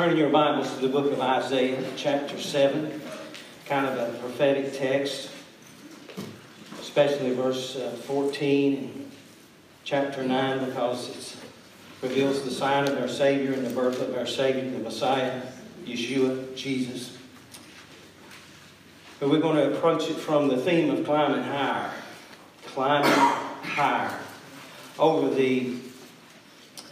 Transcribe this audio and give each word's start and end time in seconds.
Turning 0.00 0.16
your 0.16 0.30
Bibles 0.30 0.72
to 0.76 0.80
the 0.80 0.88
book 0.88 1.12
of 1.12 1.20
Isaiah, 1.20 1.84
chapter 1.94 2.38
7, 2.40 3.02
kind 3.66 3.84
of 3.84 3.98
a 3.98 4.18
prophetic 4.18 4.72
text, 4.72 5.28
especially 6.80 7.34
verse 7.34 7.76
uh, 7.76 7.90
14 7.90 8.76
and 8.76 9.10
chapter 9.84 10.24
9, 10.24 10.64
because 10.64 11.10
it 11.10 11.36
reveals 12.00 12.42
the 12.44 12.50
sign 12.50 12.88
of 12.88 12.96
our 12.96 13.08
Savior 13.08 13.52
and 13.52 13.66
the 13.66 13.74
birth 13.74 14.00
of 14.00 14.16
our 14.16 14.24
Savior, 14.24 14.70
the 14.70 14.78
Messiah, 14.78 15.42
Yeshua, 15.84 16.56
Jesus. 16.56 17.18
But 19.18 19.28
we're 19.28 19.40
going 19.40 19.56
to 19.56 19.76
approach 19.76 20.08
it 20.08 20.16
from 20.16 20.48
the 20.48 20.56
theme 20.56 20.88
of 20.88 21.04
climbing 21.04 21.42
higher. 21.42 21.92
Climbing 22.68 23.10
higher. 23.10 24.18
Over 24.98 25.28
the 25.28 25.74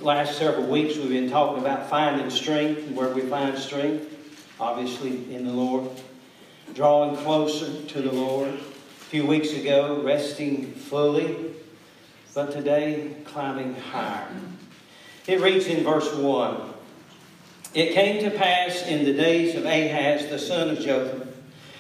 last 0.01 0.39
several 0.39 0.67
weeks, 0.67 0.97
we've 0.97 1.09
been 1.09 1.31
talking 1.31 1.61
about 1.61 1.91
finding 1.91 2.31
strength 2.31 2.87
and 2.87 2.97
where 2.97 3.13
we 3.13 3.23
find 3.23 3.59
strength, 3.59 4.15
obviously 4.61 5.35
in 5.35 5.45
the 5.45 5.53
Lord. 5.53 5.91
Drawing 6.75 7.17
closer 7.17 7.83
to 7.83 8.03
the 8.03 8.13
Lord. 8.13 8.49
A 8.51 9.11
few 9.11 9.27
weeks 9.27 9.53
ago, 9.53 10.01
resting 10.05 10.73
fully. 10.73 11.55
But 12.35 12.53
today, 12.53 13.17
climbing 13.25 13.75
higher. 13.75 14.29
It 15.27 15.41
reads 15.41 15.67
in 15.67 15.83
verse 15.83 16.13
1 16.15 16.61
It 17.75 17.93
came 17.93 18.23
to 18.23 18.31
pass 18.31 18.83
in 18.87 19.05
the 19.05 19.15
days 19.15 19.57
of 19.57 19.65
Ahaz, 19.65 20.29
the 20.29 20.39
son 20.39 20.71
of 20.71 20.79
Jotham, 20.79 21.29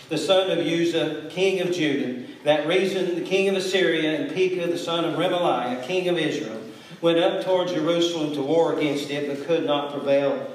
the 0.09 0.19
son 0.19 0.51
of 0.51 0.59
Uzziah, 0.59 1.29
king 1.31 1.61
of 1.61 1.73
Judah, 1.73 2.27
that 2.45 2.67
Rezin, 2.67 3.15
the 3.15 3.27
king 3.27 3.48
of 3.48 3.57
Assyria, 3.57 4.21
and 4.21 4.35
Pekah, 4.35 4.67
the 4.67 4.79
son 4.79 5.05
of 5.05 5.15
Remaliah, 5.15 5.83
king 5.85 6.09
of 6.09 6.19
Israel, 6.19 6.58
went 7.01 7.19
up 7.19 7.45
toward 7.45 7.69
Jerusalem 7.69 8.34
to 8.34 8.43
war 8.43 8.77
against 8.77 9.11
it, 9.11 9.29
but 9.29 9.47
could 9.47 9.65
not 9.65 9.93
prevail 9.93 10.51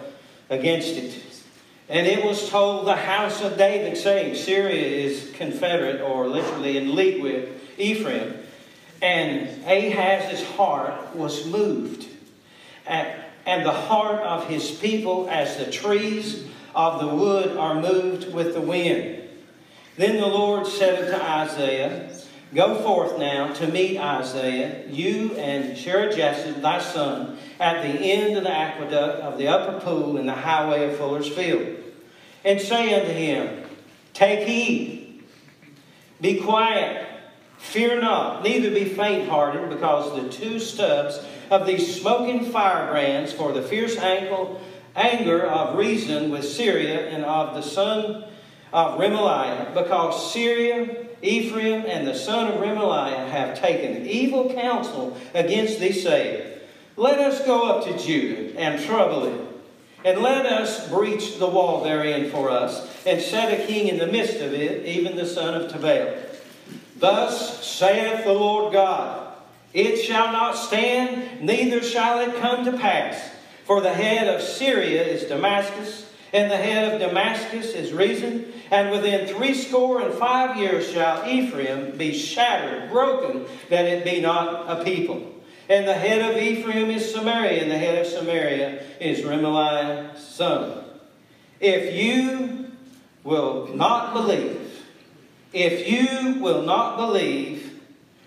against 0.49 0.95
it. 0.95 1.19
And 1.89 2.07
it 2.07 2.23
was 2.25 2.49
told 2.49 2.87
the 2.87 2.95
house 2.95 3.41
of 3.41 3.57
David, 3.57 3.97
saying, 3.97 4.35
Syria 4.35 4.81
is 4.81 5.31
confederate, 5.35 6.01
or 6.01 6.27
literally 6.27 6.77
in 6.77 6.95
league 6.95 7.21
with 7.21 7.49
Ephraim. 7.77 8.37
And 9.01 9.63
Ahaz's 9.65 10.43
heart 10.51 11.15
was 11.15 11.45
moved. 11.45 12.07
And 12.85 13.65
the 13.65 13.71
heart 13.71 14.21
of 14.21 14.47
his 14.47 14.71
people, 14.71 15.29
as 15.29 15.57
the 15.57 15.69
trees 15.69 16.45
of 16.73 17.01
the 17.01 17.13
wood 17.13 17.57
are 17.57 17.81
moved 17.81 18.33
with 18.33 18.53
the 18.53 18.61
wind. 18.61 19.29
Then 19.97 20.17
the 20.17 20.27
Lord 20.27 20.65
said 20.65 21.03
unto 21.03 21.23
Isaiah, 21.23 22.09
Go 22.53 22.75
forth 22.83 23.17
now 23.17 23.51
to 23.53 23.67
meet 23.67 23.97
Isaiah, 23.97 24.87
you 24.87 25.35
and 25.37 25.75
Shear-jashub 25.75 26.61
thy 26.61 26.79
son, 26.79 27.37
at 27.59 27.81
the 27.81 27.99
end 27.99 28.37
of 28.37 28.43
the 28.43 28.51
aqueduct 28.51 29.21
of 29.21 29.39
the 29.39 29.47
upper 29.47 29.79
pool 29.79 30.17
in 30.17 30.27
the 30.27 30.33
highway 30.33 30.87
of 30.89 30.97
Fuller's 30.97 31.27
Field. 31.27 31.77
And 32.45 32.61
say 32.61 32.93
unto 32.93 33.11
him, 33.11 33.63
Take 34.13 34.47
heed, 34.47 35.23
be 36.21 36.41
quiet, 36.41 37.07
fear 37.57 37.99
not, 37.99 38.43
neither 38.43 38.69
be 38.69 38.85
faint-hearted, 38.85 39.69
because 39.69 40.15
the 40.21 40.29
two 40.29 40.59
stubs 40.59 41.19
of 41.49 41.65
these 41.65 41.99
smoking 41.99 42.51
firebrands 42.51 43.33
for 43.33 43.51
the 43.51 43.63
fierce 43.63 43.97
ankle, 43.97 44.61
anger 44.95 45.41
of 45.43 45.75
Rezin 45.75 46.29
with 46.29 46.45
Syria 46.45 47.09
and 47.09 47.25
of 47.25 47.55
the 47.55 47.63
son 47.63 48.25
of 48.71 48.99
Remaliah, 48.99 49.73
because 49.73 50.31
Syria 50.31 51.07
Ephraim 51.23 51.85
and 51.87 52.05
the 52.05 52.15
son 52.15 52.51
of 52.51 52.59
Remaliah 52.59 53.29
have 53.29 53.59
taken 53.59 54.05
evil 54.05 54.53
counsel 54.53 55.17
against 55.33 55.79
thee, 55.79 55.93
saying, 55.93 56.59
Let 56.97 57.19
us 57.19 57.45
go 57.45 57.63
up 57.69 57.85
to 57.85 57.97
Judah 57.97 58.59
and 58.59 58.83
trouble 58.83 59.25
it, 59.25 59.41
and 60.05 60.21
let 60.21 60.45
us 60.45 60.89
breach 60.89 61.39
the 61.39 61.47
wall 61.47 61.83
therein 61.83 62.29
for 62.29 62.49
us, 62.49 63.05
and 63.05 63.21
set 63.21 63.57
a 63.57 63.65
king 63.65 63.87
in 63.87 63.97
the 63.97 64.07
midst 64.07 64.35
of 64.41 64.53
it, 64.53 64.85
even 64.85 65.15
the 65.15 65.25
son 65.25 65.53
of 65.53 65.71
Tabeel. 65.71 66.29
Thus 66.97 67.65
saith 67.65 68.25
the 68.25 68.33
Lord 68.33 68.73
God, 68.73 69.33
It 69.73 70.03
shall 70.03 70.31
not 70.31 70.57
stand, 70.57 71.41
neither 71.41 71.81
shall 71.81 72.19
it 72.19 72.35
come 72.35 72.65
to 72.65 72.73
pass. 72.73 73.31
For 73.65 73.79
the 73.79 73.93
head 73.93 74.27
of 74.27 74.41
Syria 74.41 75.03
is 75.03 75.23
Damascus, 75.23 76.09
and 76.33 76.49
the 76.49 76.57
head 76.57 76.91
of 76.91 76.99
Damascus 76.99 77.73
is 77.73 77.93
Rezin, 77.93 78.51
and 78.71 78.89
within 78.89 79.27
threescore 79.27 80.01
and 80.01 80.13
five 80.15 80.57
years 80.57 80.91
shall 80.91 81.27
Ephraim 81.29 81.95
be 81.95 82.11
shattered, 82.11 82.89
broken, 82.89 83.45
that 83.69 83.85
it 83.85 84.03
be 84.03 84.19
not 84.19 84.67
a 84.67 84.83
people. 84.83 85.31
And 85.69 85.87
the 85.87 85.93
head 85.93 86.29
of 86.29 86.41
Ephraim 86.41 86.89
is 86.89 87.13
Samaria, 87.13 87.61
and 87.61 87.71
the 87.71 87.77
head 87.77 87.99
of 87.99 88.07
Samaria 88.07 88.83
is 88.99 89.21
Remaliah's 89.21 90.21
son. 90.21 90.83
If 91.59 91.95
you 91.95 92.71
will 93.23 93.67
not 93.67 94.13
believe, 94.13 94.83
if 95.53 95.87
you 95.87 96.41
will 96.41 96.63
not 96.63 96.97
believe, 96.97 97.79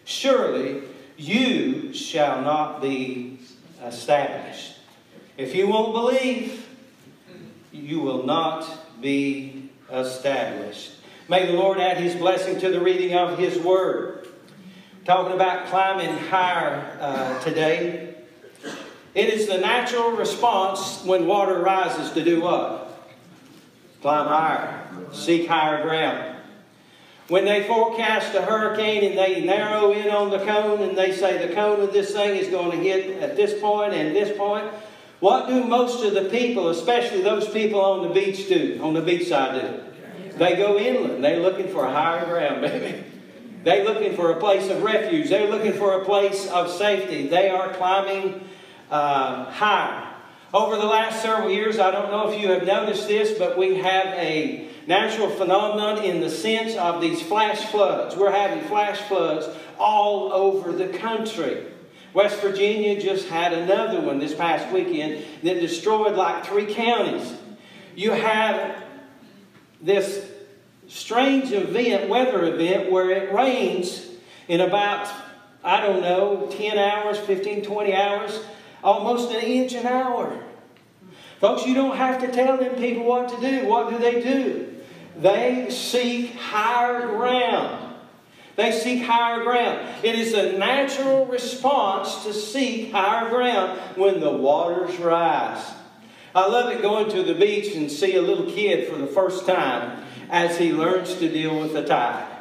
surely 0.05 0.83
you 1.17 1.93
shall 1.93 2.41
not 2.43 2.81
be 2.81 3.41
established. 3.85 4.77
If 5.37 5.55
you 5.55 5.67
won't 5.67 5.93
believe, 5.93 6.66
you 7.77 8.01
will 8.01 8.25
not 8.25 9.01
be 9.01 9.71
established. 9.91 10.93
May 11.29 11.47
the 11.47 11.53
Lord 11.53 11.79
add 11.79 11.99
His 11.99 12.15
blessing 12.15 12.59
to 12.61 12.71
the 12.71 12.81
reading 12.81 13.15
of 13.15 13.39
His 13.39 13.59
Word. 13.59 14.29
Talking 15.05 15.35
about 15.35 15.69
climbing 15.69 16.17
higher 16.29 16.99
uh, 17.01 17.41
today. 17.41 18.15
It 19.15 19.31
is 19.31 19.47
the 19.47 19.59
natural 19.59 20.11
response 20.11 21.03
when 21.05 21.27
water 21.27 21.59
rises 21.59 22.13
to 22.13 22.25
do 22.25 22.43
what? 22.43 22.83
Climb 24.03 24.27
higher, 24.27 24.87
seek 25.13 25.49
higher 25.49 25.83
ground. 25.83 26.37
When 27.29 27.45
they 27.45 27.65
forecast 27.65 28.35
a 28.35 28.43
hurricane 28.43 29.03
and 29.03 29.19
they 29.19 29.45
narrow 29.45 29.93
in 29.93 30.11
on 30.11 30.31
the 30.31 30.39
cone 30.39 30.83
and 30.83 30.97
they 30.97 31.13
say 31.13 31.45
the 31.45 31.55
cone 31.55 31.81
of 31.81 31.93
this 31.93 32.13
thing 32.13 32.37
is 32.37 32.49
going 32.49 32.71
to 32.71 32.77
hit 32.77 33.21
at 33.21 33.37
this 33.37 33.59
point 33.61 33.95
and 33.95 34.15
this 34.15 34.37
point, 34.37 34.67
what 35.21 35.49
do 35.49 35.65
most 35.65 36.05
of 36.05 36.15
the 36.15 36.29
people, 36.29 36.69
especially 36.69 37.23
those 37.23 37.49
people 37.49 37.81
on 37.81 38.09
the 38.09 38.15
beach, 38.15 38.49
do? 38.49 38.79
On 38.83 38.95
the 38.95 39.01
beach 39.01 39.29
side 39.29 39.61
do? 39.61 39.81
They 40.37 40.57
go 40.57 40.79
inland. 40.79 41.25
They're 41.25 41.41
looking 41.41 41.69
for 41.69 41.87
higher 41.87 42.27
ground, 42.27 42.61
baby. 42.63 43.05
They're 43.65 43.85
looking 43.85 44.15
for 44.15 44.31
a 44.31 44.37
place 44.39 44.69
of 44.69 44.83
refuge. 44.83 45.29
They're 45.29 45.51
looking 45.51 45.73
for 45.73 46.01
a 46.01 46.05
place 46.05 46.47
of 46.49 46.71
safety. 46.71 47.27
They 47.29 47.49
are 47.49 47.73
climbing 47.73 48.47
uh, 48.91 49.51
higher. 49.51 50.07
Over 50.55 50.77
the 50.77 50.85
last 50.85 51.23
several 51.23 51.51
years, 51.51 51.79
I 51.79 51.91
don't 51.91 52.11
know 52.11 52.31
if 52.31 52.41
you 52.41 52.49
have 52.51 52.65
noticed 52.65 53.09
this, 53.09 53.37
but 53.37 53.59
we 53.59 53.77
have 53.77 54.07
a 54.07 54.69
natural 54.87 55.29
phenomenon 55.31 56.05
in 56.05 56.21
the 56.21 56.31
sense 56.31 56.77
of 56.77 57.01
these 57.01 57.21
flash 57.21 57.65
floods. 57.67 58.15
We're 58.15 58.31
having 58.31 58.63
flash 58.69 59.01
floods 59.01 59.49
all 59.79 60.33
over 60.33 60.73
the 60.73 60.89
country. 60.99 61.67
West 62.17 62.41
Virginia 62.41 62.99
just 62.99 63.29
had 63.29 63.53
another 63.53 64.01
one 64.01 64.19
this 64.19 64.35
past 64.35 64.73
weekend 64.73 65.23
that 65.43 65.61
destroyed 65.61 66.17
like 66.17 66.47
three 66.47 66.65
counties. 66.65 67.35
You 67.95 68.13
have 68.13 68.85
this 69.83 70.27
strange 70.89 71.53
event, 71.53 72.09
weather 72.09 72.47
event, 72.47 72.91
where 72.91 73.11
it 73.11 73.35
rains 73.35 74.09
in 74.49 74.63
about, 74.63 75.07
I 75.63 75.83
don't 75.83 76.01
know, 76.01 76.49
10 76.51 76.79
hours, 76.79 77.19
15, 77.19 77.63
20 77.63 77.93
hours, 77.93 78.41
almost 78.83 79.31
an 79.33 79.43
inch 79.43 79.75
an 79.75 79.85
hour. 79.85 80.43
Folks, 81.39 81.67
you 81.67 81.75
don't 81.75 81.99
have 81.99 82.19
to 82.23 82.33
tell 82.33 82.57
them 82.57 82.77
people 82.77 83.05
what 83.05 83.29
to 83.29 83.39
do. 83.43 83.67
What 83.67 83.91
do 83.91 83.99
they 83.99 84.23
do? 84.23 84.75
They 85.19 85.69
seek 85.69 86.35
higher 86.37 87.09
ground. 87.09 87.86
They 88.57 88.73
seek 88.73 89.05
higher 89.05 89.45
ground. 89.45 89.87
It 90.03 90.15
is 90.15 90.33
a 90.33 90.59
natural 90.59 91.27
response 91.27 92.25
to 92.25 92.33
seek 92.33 92.91
higher 92.91 93.29
ground 93.29 93.79
when 93.97 94.21
the 94.21 94.33
waters 94.33 94.99
rise. 94.99 95.73
I 96.35 96.49
love 96.49 96.71
it 96.71 96.83
going 96.83 97.11
to 97.11 97.23
the 97.23 97.35
beach 97.35 97.75
and 97.75 97.91
see 97.91 98.17
a 98.17 98.23
little 98.23 98.51
kid 98.51 98.89
for 98.89 98.97
the 98.97 99.07
first 99.07 99.47
time 99.47 100.05
as 100.31 100.59
he 100.59 100.73
learns 100.73 101.15
to 101.15 101.29
deal 101.29 101.61
with 101.61 101.75
the 101.75 101.85
tide. 101.85 102.33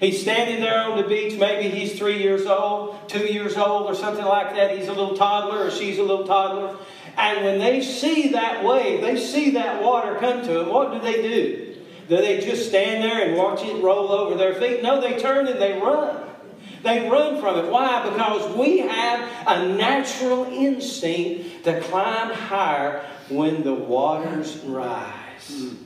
He's 0.00 0.20
standing 0.20 0.60
there 0.60 0.80
on 0.80 0.96
the 0.96 1.04
beach. 1.04 1.38
Maybe 1.38 1.68
he's 1.68 1.96
three 1.96 2.20
years 2.20 2.44
old, 2.44 3.08
two 3.08 3.32
years 3.32 3.56
old, 3.56 3.86
or 3.86 3.94
something 3.94 4.24
like 4.24 4.56
that. 4.56 4.76
He's 4.76 4.88
a 4.88 4.92
little 4.92 5.16
toddler, 5.16 5.66
or 5.66 5.70
she's 5.70 5.98
a 5.98 6.02
little 6.02 6.26
toddler. 6.26 6.76
And 7.16 7.44
when 7.44 7.60
they 7.60 7.82
see 7.82 8.30
that 8.30 8.64
wave, 8.64 9.00
they 9.00 9.16
see 9.16 9.50
that 9.50 9.80
water 9.80 10.16
come 10.16 10.42
to 10.42 10.52
them, 10.54 10.68
what 10.70 10.92
do 10.92 10.98
they 10.98 11.22
do? 11.22 11.71
Do 12.08 12.16
they 12.16 12.40
just 12.40 12.68
stand 12.68 13.02
there 13.02 13.28
and 13.28 13.36
watch 13.36 13.64
it 13.64 13.82
roll 13.82 14.10
over 14.10 14.36
their 14.36 14.54
feet? 14.54 14.82
No, 14.82 15.00
they 15.00 15.18
turn 15.18 15.46
and 15.46 15.60
they 15.60 15.78
run. 15.78 16.28
They 16.82 17.08
run 17.08 17.40
from 17.40 17.58
it. 17.58 17.70
Why? 17.70 18.08
Because 18.08 18.56
we 18.56 18.78
have 18.78 19.46
a 19.46 19.68
natural 19.68 20.46
instinct 20.46 21.64
to 21.64 21.80
climb 21.80 22.32
higher 22.32 23.04
when 23.28 23.62
the 23.62 23.74
waters 23.74 24.56
rise. 24.58 25.50
Mm. 25.50 25.76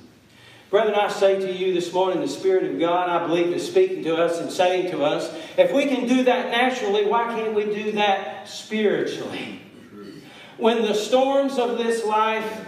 Brethren, 0.70 0.96
I 0.96 1.08
say 1.08 1.38
to 1.38 1.52
you 1.52 1.72
this 1.72 1.92
morning, 1.92 2.20
the 2.20 2.28
Spirit 2.28 2.64
of 2.64 2.80
God, 2.80 3.08
I 3.08 3.24
believe, 3.26 3.52
is 3.52 3.66
speaking 3.66 4.02
to 4.04 4.16
us 4.16 4.40
and 4.40 4.50
saying 4.50 4.90
to 4.90 5.04
us, 5.04 5.32
if 5.56 5.72
we 5.72 5.86
can 5.86 6.08
do 6.08 6.24
that 6.24 6.50
naturally, 6.50 7.06
why 7.06 7.28
can't 7.34 7.54
we 7.54 7.64
do 7.66 7.92
that 7.92 8.48
spiritually? 8.48 9.60
When 10.56 10.82
the 10.82 10.94
storms 10.94 11.58
of 11.58 11.78
this 11.78 12.04
life 12.04 12.66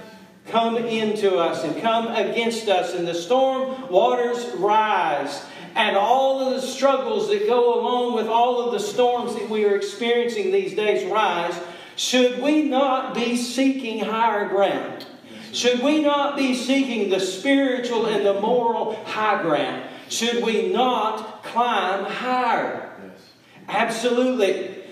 come 0.50 0.76
into 0.76 1.36
us 1.36 1.64
and 1.64 1.80
come 1.80 2.08
against 2.08 2.68
us, 2.68 2.94
and 2.94 3.06
the 3.06 3.14
storm 3.14 3.88
waters 3.90 4.46
rise, 4.56 5.44
and 5.74 5.96
all 5.96 6.40
of 6.40 6.54
the 6.54 6.66
struggles 6.66 7.28
that 7.28 7.46
go 7.46 7.80
along 7.80 8.14
with 8.14 8.26
all 8.26 8.60
of 8.60 8.72
the 8.72 8.80
storms 8.80 9.34
that 9.34 9.48
we 9.48 9.64
are 9.64 9.76
experiencing 9.76 10.50
these 10.50 10.74
days 10.74 11.08
rise, 11.10 11.58
should 11.96 12.40
we 12.42 12.62
not 12.62 13.14
be 13.14 13.36
seeking 13.36 14.00
higher 14.04 14.48
ground? 14.48 15.06
Should 15.52 15.82
we 15.82 16.02
not 16.02 16.36
be 16.36 16.54
seeking 16.54 17.10
the 17.10 17.20
spiritual 17.20 18.06
and 18.06 18.24
the 18.24 18.40
moral 18.40 18.94
high 19.04 19.42
ground? 19.42 19.88
Should 20.08 20.44
we 20.44 20.72
not 20.72 21.42
climb 21.42 22.04
higher? 22.04 22.92
Yes. 23.02 23.20
Absolutely. 23.68 24.84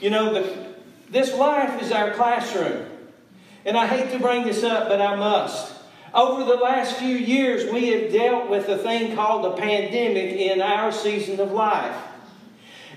You 0.00 0.10
know, 0.10 0.34
the, 0.34 0.74
this 1.10 1.34
life 1.34 1.82
is 1.82 1.92
our 1.92 2.12
classroom. 2.12 2.91
And 3.64 3.76
I 3.76 3.86
hate 3.86 4.10
to 4.12 4.18
bring 4.18 4.44
this 4.44 4.62
up, 4.64 4.88
but 4.88 5.00
I 5.00 5.16
must. 5.16 5.74
Over 6.14 6.44
the 6.44 6.56
last 6.56 6.96
few 6.96 7.16
years, 7.16 7.72
we 7.72 7.88
have 7.88 8.12
dealt 8.12 8.50
with 8.50 8.68
a 8.68 8.76
thing 8.76 9.14
called 9.14 9.46
a 9.46 9.56
pandemic 9.60 10.36
in 10.36 10.60
our 10.60 10.92
season 10.92 11.40
of 11.40 11.52
life. 11.52 11.96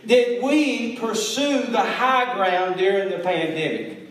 Did 0.06 0.44
we 0.44 0.98
pursue 0.98 1.64
the 1.68 1.82
high 1.82 2.36
ground 2.36 2.78
during 2.78 3.10
the 3.10 3.20
pandemic? 3.20 4.10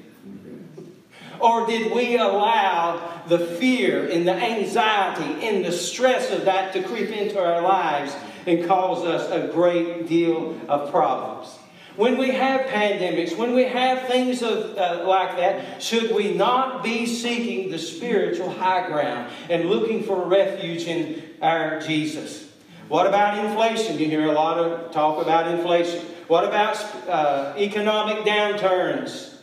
Or 1.38 1.66
did 1.66 1.92
we 1.92 2.16
allow 2.16 3.22
the 3.26 3.38
fear 3.38 4.08
and 4.08 4.26
the 4.26 4.32
anxiety 4.32 5.46
and 5.46 5.64
the 5.64 5.72
stress 5.72 6.30
of 6.30 6.46
that 6.46 6.72
to 6.72 6.82
creep 6.82 7.10
into 7.10 7.38
our 7.38 7.60
lives 7.60 8.14
and 8.46 8.66
cause 8.66 9.04
us 9.04 9.30
a 9.30 9.52
great 9.52 10.08
deal 10.08 10.58
of 10.68 10.90
problems? 10.90 11.58
When 11.96 12.18
we 12.18 12.32
have 12.32 12.62
pandemics, 12.62 13.36
when 13.36 13.54
we 13.54 13.64
have 13.64 14.08
things 14.08 14.42
of, 14.42 14.76
uh, 14.76 15.04
like 15.06 15.36
that, 15.36 15.80
should 15.80 16.12
we 16.12 16.34
not 16.34 16.82
be 16.82 17.06
seeking 17.06 17.70
the 17.70 17.78
spiritual 17.78 18.50
high 18.50 18.88
ground 18.88 19.30
and 19.48 19.70
looking 19.70 20.02
for 20.02 20.26
refuge 20.26 20.88
in 20.88 21.22
our 21.40 21.78
Jesus? 21.80 22.50
What 22.88 23.06
about 23.06 23.44
inflation? 23.44 23.98
You 23.98 24.06
hear 24.06 24.26
a 24.26 24.32
lot 24.32 24.58
of 24.58 24.90
talk 24.90 25.22
about 25.22 25.46
inflation. 25.46 26.04
What 26.26 26.44
about 26.44 26.76
uh, 27.08 27.54
economic 27.56 28.24
downturns? 28.24 29.34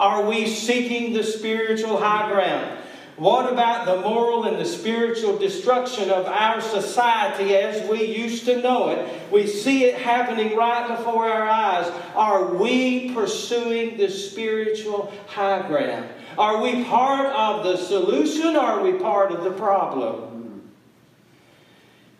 Are 0.00 0.24
we 0.24 0.46
seeking 0.46 1.12
the 1.12 1.22
spiritual 1.22 1.98
high 1.98 2.30
ground? 2.30 2.78
What 3.18 3.52
about 3.52 3.84
the 3.84 4.00
moral 4.00 4.44
and 4.44 4.58
the 4.58 4.64
spiritual 4.64 5.36
destruction 5.38 6.08
of 6.08 6.26
our 6.26 6.60
society 6.60 7.56
as 7.56 7.88
we 7.90 8.04
used 8.04 8.44
to 8.44 8.62
know 8.62 8.90
it? 8.90 9.32
We 9.32 9.48
see 9.48 9.84
it 9.84 9.96
happening 9.96 10.56
right 10.56 10.96
before 10.96 11.28
our 11.28 11.48
eyes. 11.48 11.90
Are 12.14 12.54
we 12.54 13.12
pursuing 13.12 13.96
the 13.96 14.08
spiritual 14.08 15.12
high 15.26 15.66
ground? 15.66 16.08
Are 16.38 16.62
we 16.62 16.84
part 16.84 17.34
of 17.34 17.64
the 17.64 17.76
solution 17.76 18.54
or 18.54 18.60
are 18.60 18.82
we 18.84 18.92
part 18.92 19.32
of 19.32 19.42
the 19.42 19.50
problem? 19.50 20.70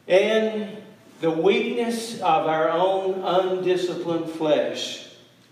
And 0.09 0.79
the 1.21 1.31
weakness 1.31 2.17
of 2.17 2.49
our 2.49 2.71
own 2.71 3.23
undisciplined 3.23 4.31
flesh. 4.31 5.07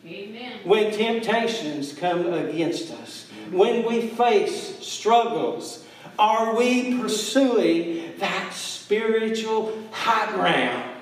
Amen. 0.05 0.61
When 0.65 0.91
temptations 0.91 1.93
come 1.93 2.33
against 2.33 2.91
us 2.91 3.06
when 3.53 3.87
we 3.87 4.09
face 4.09 4.79
struggles? 4.85 5.85
Are 6.19 6.57
we 6.57 6.99
pursuing 6.99 8.15
that 8.19 8.53
spiritual 8.53 9.77
high 9.91 10.33
ground? 10.33 10.93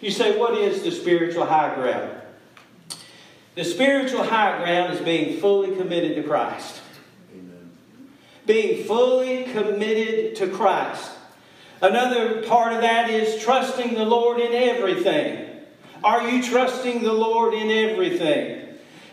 You 0.00 0.10
say, 0.10 0.36
what 0.36 0.58
is 0.58 0.82
the 0.82 0.90
spiritual 0.90 1.46
high 1.46 1.74
ground? 1.74 2.20
The 3.54 3.64
spiritual 3.64 4.24
high 4.24 4.58
ground 4.58 4.94
is 4.94 5.00
being 5.00 5.38
fully 5.38 5.76
committed 5.76 6.16
to 6.16 6.22
Christ. 6.22 6.80
Amen. 7.32 7.70
Being 8.46 8.84
fully 8.84 9.44
committed 9.44 10.36
to 10.36 10.48
Christ. 10.48 11.10
Another 11.80 12.42
part 12.42 12.72
of 12.72 12.80
that 12.80 13.10
is 13.10 13.42
trusting 13.42 13.94
the 13.94 14.04
Lord 14.04 14.40
in 14.40 14.52
everything. 14.52 15.48
Are 16.02 16.28
you 16.28 16.42
trusting 16.42 17.02
the 17.02 17.12
Lord 17.12 17.54
in 17.54 17.70
everything? 17.70 18.61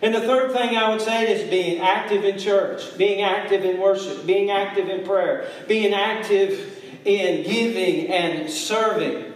And 0.02 0.16
the 0.16 0.22
third 0.22 0.54
thing 0.54 0.78
I 0.78 0.90
would 0.90 1.02
say 1.02 1.32
is 1.32 1.50
being 1.50 1.82
active 1.82 2.24
in 2.24 2.38
church, 2.38 2.98
being 2.98 3.22
active 3.22 3.66
in 3.66 3.80
worship, 3.80 4.26
being 4.26 4.50
active 4.50 4.90
in 4.90 5.06
prayer, 5.06 5.50
being 5.68 5.94
active 5.94 6.82
in 7.06 7.44
giving 7.44 8.08
and 8.08 8.50
serving. 8.50 9.34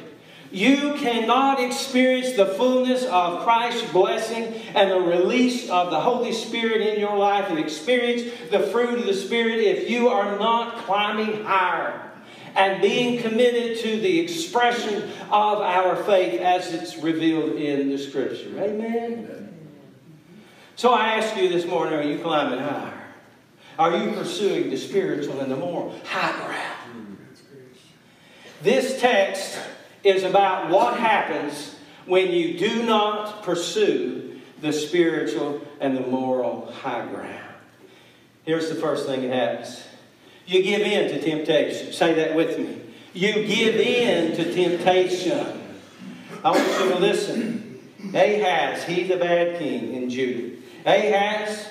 You 0.51 0.93
cannot 0.99 1.59
experience 1.59 2.33
the 2.33 2.45
fullness 2.45 3.03
of 3.05 3.43
Christ's 3.43 3.91
blessing 3.91 4.53
and 4.75 4.91
the 4.91 4.99
release 4.99 5.67
of 5.67 5.89
the 5.89 5.99
Holy 5.99 6.31
Spirit 6.31 6.81
in 6.81 6.99
your 6.99 7.17
life 7.17 7.49
and 7.49 7.57
experience 7.57 8.31
the 8.51 8.59
fruit 8.59 8.99
of 8.99 9.05
the 9.07 9.15
Spirit 9.15 9.59
if 9.59 9.89
you 9.89 10.09
are 10.09 10.37
not 10.37 10.77
climbing 10.85 11.43
higher 11.43 11.99
and 12.55 12.81
being 12.83 13.19
committed 13.19 13.79
to 13.79 13.99
the 13.99 14.19
expression 14.19 15.09
of 15.31 15.59
our 15.59 15.95
faith 16.03 16.39
as 16.39 16.71
it's 16.71 16.97
revealed 16.97 17.53
in 17.53 17.89
the 17.89 17.97
Scripture. 17.97 18.49
Amen. 18.59 19.52
So 20.75 20.91
I 20.91 21.17
ask 21.17 21.37
you 21.37 21.49
this 21.49 21.65
morning, 21.65 21.93
are 21.93 22.03
you 22.03 22.19
climbing 22.19 22.59
higher? 22.59 23.03
Are 23.77 23.95
you 23.95 24.11
pursuing 24.11 24.69
the 24.69 24.77
spiritual 24.77 25.39
and 25.39 25.51
the 25.51 25.55
moral 25.55 25.95
high 26.03 26.35
ground? 26.45 27.17
This 28.61 28.99
text 28.99 29.59
is 30.03 30.23
about 30.23 30.69
what 30.69 30.97
happens 30.97 31.75
when 32.05 32.31
you 32.31 32.57
do 32.57 32.83
not 32.83 33.43
pursue 33.43 34.39
the 34.61 34.73
spiritual 34.73 35.61
and 35.79 35.95
the 35.95 36.01
moral 36.01 36.71
high 36.71 37.05
ground. 37.07 37.55
Here's 38.45 38.69
the 38.69 38.75
first 38.75 39.05
thing 39.05 39.21
that 39.21 39.33
happens. 39.33 39.83
You 40.45 40.63
give 40.63 40.81
in 40.81 41.09
to 41.09 41.21
temptation. 41.21 41.93
Say 41.93 42.13
that 42.15 42.35
with 42.35 42.57
me. 42.57 42.81
You 43.13 43.33
give 43.45 43.75
in 43.75 44.35
to 44.35 44.53
temptation. 44.53 45.61
I 46.43 46.51
want 46.51 46.67
you 46.67 46.89
to 46.93 46.99
listen. 46.99 47.79
Ahaz, 48.13 48.83
he's 48.83 49.07
the 49.07 49.17
bad 49.17 49.59
king 49.59 49.93
in 49.93 50.09
Judah. 50.09 50.52
Ahaz, 50.85 51.69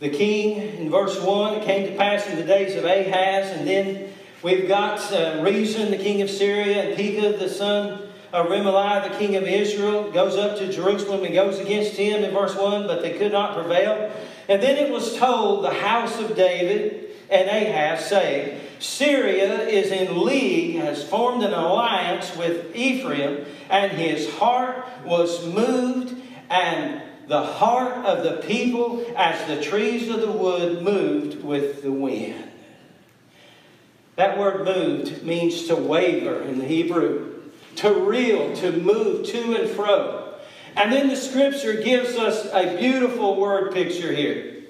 the 0.00 0.08
king, 0.08 0.78
in 0.78 0.90
verse 0.90 1.20
1, 1.20 1.54
it 1.54 1.64
came 1.64 1.86
to 1.86 1.96
pass 1.96 2.26
in 2.26 2.36
the 2.36 2.44
days 2.44 2.74
of 2.74 2.84
Ahaz, 2.84 3.50
and 3.56 3.68
then 3.68 4.12
we've 4.42 4.66
got 4.66 4.98
uh, 5.12 5.40
Rezin, 5.44 5.90
the 5.90 5.98
king 5.98 6.22
of 6.22 6.30
Syria, 6.30 6.84
and 6.84 6.96
Pekah, 6.96 7.38
the 7.38 7.48
son 7.48 8.08
of 8.32 8.46
Remaliah, 8.46 9.10
the 9.10 9.16
king 9.18 9.36
of 9.36 9.44
Israel, 9.44 10.10
goes 10.10 10.36
up 10.36 10.58
to 10.58 10.72
Jerusalem 10.72 11.24
and 11.24 11.34
goes 11.34 11.58
against 11.58 11.92
him 11.92 12.24
in 12.24 12.32
verse 12.32 12.56
1, 12.56 12.86
but 12.86 13.02
they 13.02 13.16
could 13.16 13.30
not 13.30 13.54
prevail. 13.54 14.10
And 14.48 14.60
then 14.60 14.76
it 14.76 14.90
was 14.90 15.16
told 15.16 15.64
the 15.64 15.74
house 15.74 16.18
of 16.18 16.34
David 16.34 17.10
and 17.28 17.48
Ahaz, 17.48 18.06
saying, 18.06 18.60
Syria 18.80 19.68
is 19.68 19.92
in 19.92 20.24
league, 20.24 20.76
has 20.76 21.04
formed 21.04 21.44
an 21.44 21.52
alliance 21.52 22.34
with 22.36 22.74
Ephraim, 22.74 23.44
and 23.68 23.92
his 23.92 24.32
heart 24.34 24.84
was 25.04 25.46
moved 25.46 26.19
and 26.50 27.00
the 27.28 27.42
heart 27.42 28.04
of 28.04 28.24
the 28.24 28.42
people 28.46 29.06
as 29.16 29.46
the 29.46 29.62
trees 29.62 30.08
of 30.08 30.20
the 30.20 30.32
wood 30.32 30.82
moved 30.82 31.44
with 31.44 31.82
the 31.82 31.92
wind. 31.92 32.50
That 34.16 34.36
word 34.36 34.64
moved 34.64 35.22
means 35.22 35.68
to 35.68 35.76
waver 35.76 36.42
in 36.42 36.58
the 36.58 36.64
Hebrew, 36.64 37.40
to 37.76 37.94
reel, 37.94 38.54
to 38.56 38.72
move 38.72 39.26
to 39.28 39.54
and 39.54 39.70
fro. 39.70 40.34
And 40.76 40.92
then 40.92 41.08
the 41.08 41.16
scripture 41.16 41.80
gives 41.80 42.16
us 42.16 42.46
a 42.52 42.76
beautiful 42.76 43.40
word 43.40 43.72
picture 43.72 44.12
here. 44.12 44.64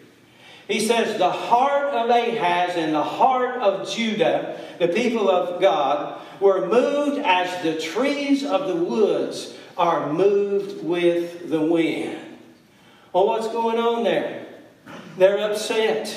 He 0.69 0.87
says, 0.87 1.19
The 1.19 1.31
heart 1.31 1.95
of 1.95 2.11
Ahaz 2.11 2.77
and 2.77 2.95
the 2.95 3.03
heart 3.03 3.57
of 3.61 3.91
Judah, 3.91 4.61
the 4.79 4.89
people 4.89 5.29
of 5.29 5.61
God, 5.61 6.21
were 6.41 6.67
moved 6.67 7.21
as 7.25 7.63
the 7.63 7.81
trees 7.81 8.45
of 8.45 8.69
the 8.69 8.77
woods 8.77 9.55
are 9.81 10.13
moved 10.13 10.85
with 10.85 11.49
the 11.49 11.61
wind. 11.61 12.19
Well, 13.15 13.27
what's 13.27 13.49
going 13.49 13.79
on 13.79 14.05
there? 14.05 14.45
They're 15.17 15.39
upset. 15.39 16.15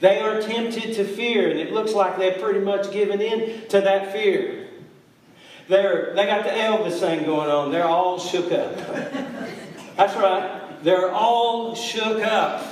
They 0.00 0.20
are 0.20 0.40
tempted 0.40 0.94
to 0.94 1.04
fear, 1.04 1.50
and 1.50 1.60
it 1.60 1.70
looks 1.70 1.92
like 1.92 2.16
they've 2.16 2.40
pretty 2.40 2.60
much 2.60 2.90
given 2.90 3.20
in 3.20 3.68
to 3.68 3.82
that 3.82 4.12
fear. 4.12 4.68
They're, 5.68 6.14
they 6.14 6.24
got 6.24 6.44
the 6.44 6.50
Elvis 6.50 6.98
thing 6.98 7.26
going 7.26 7.50
on. 7.50 7.70
They're 7.70 7.84
all 7.84 8.18
shook 8.18 8.50
up. 8.52 8.74
That's 9.96 10.16
right. 10.16 10.82
They're 10.82 11.12
all 11.12 11.74
shook 11.74 12.22
up. 12.24 12.64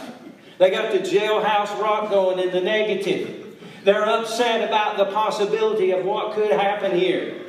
They 0.56 0.70
got 0.70 0.92
the 0.92 1.00
jailhouse 1.00 1.78
rock 1.78 2.08
going 2.08 2.38
in 2.38 2.52
the 2.52 2.62
negative. 2.62 3.58
They're 3.84 4.06
upset 4.06 4.66
about 4.66 4.96
the 4.96 5.04
possibility 5.06 5.90
of 5.90 6.06
what 6.06 6.34
could 6.34 6.52
happen 6.52 6.98
here 6.98 7.45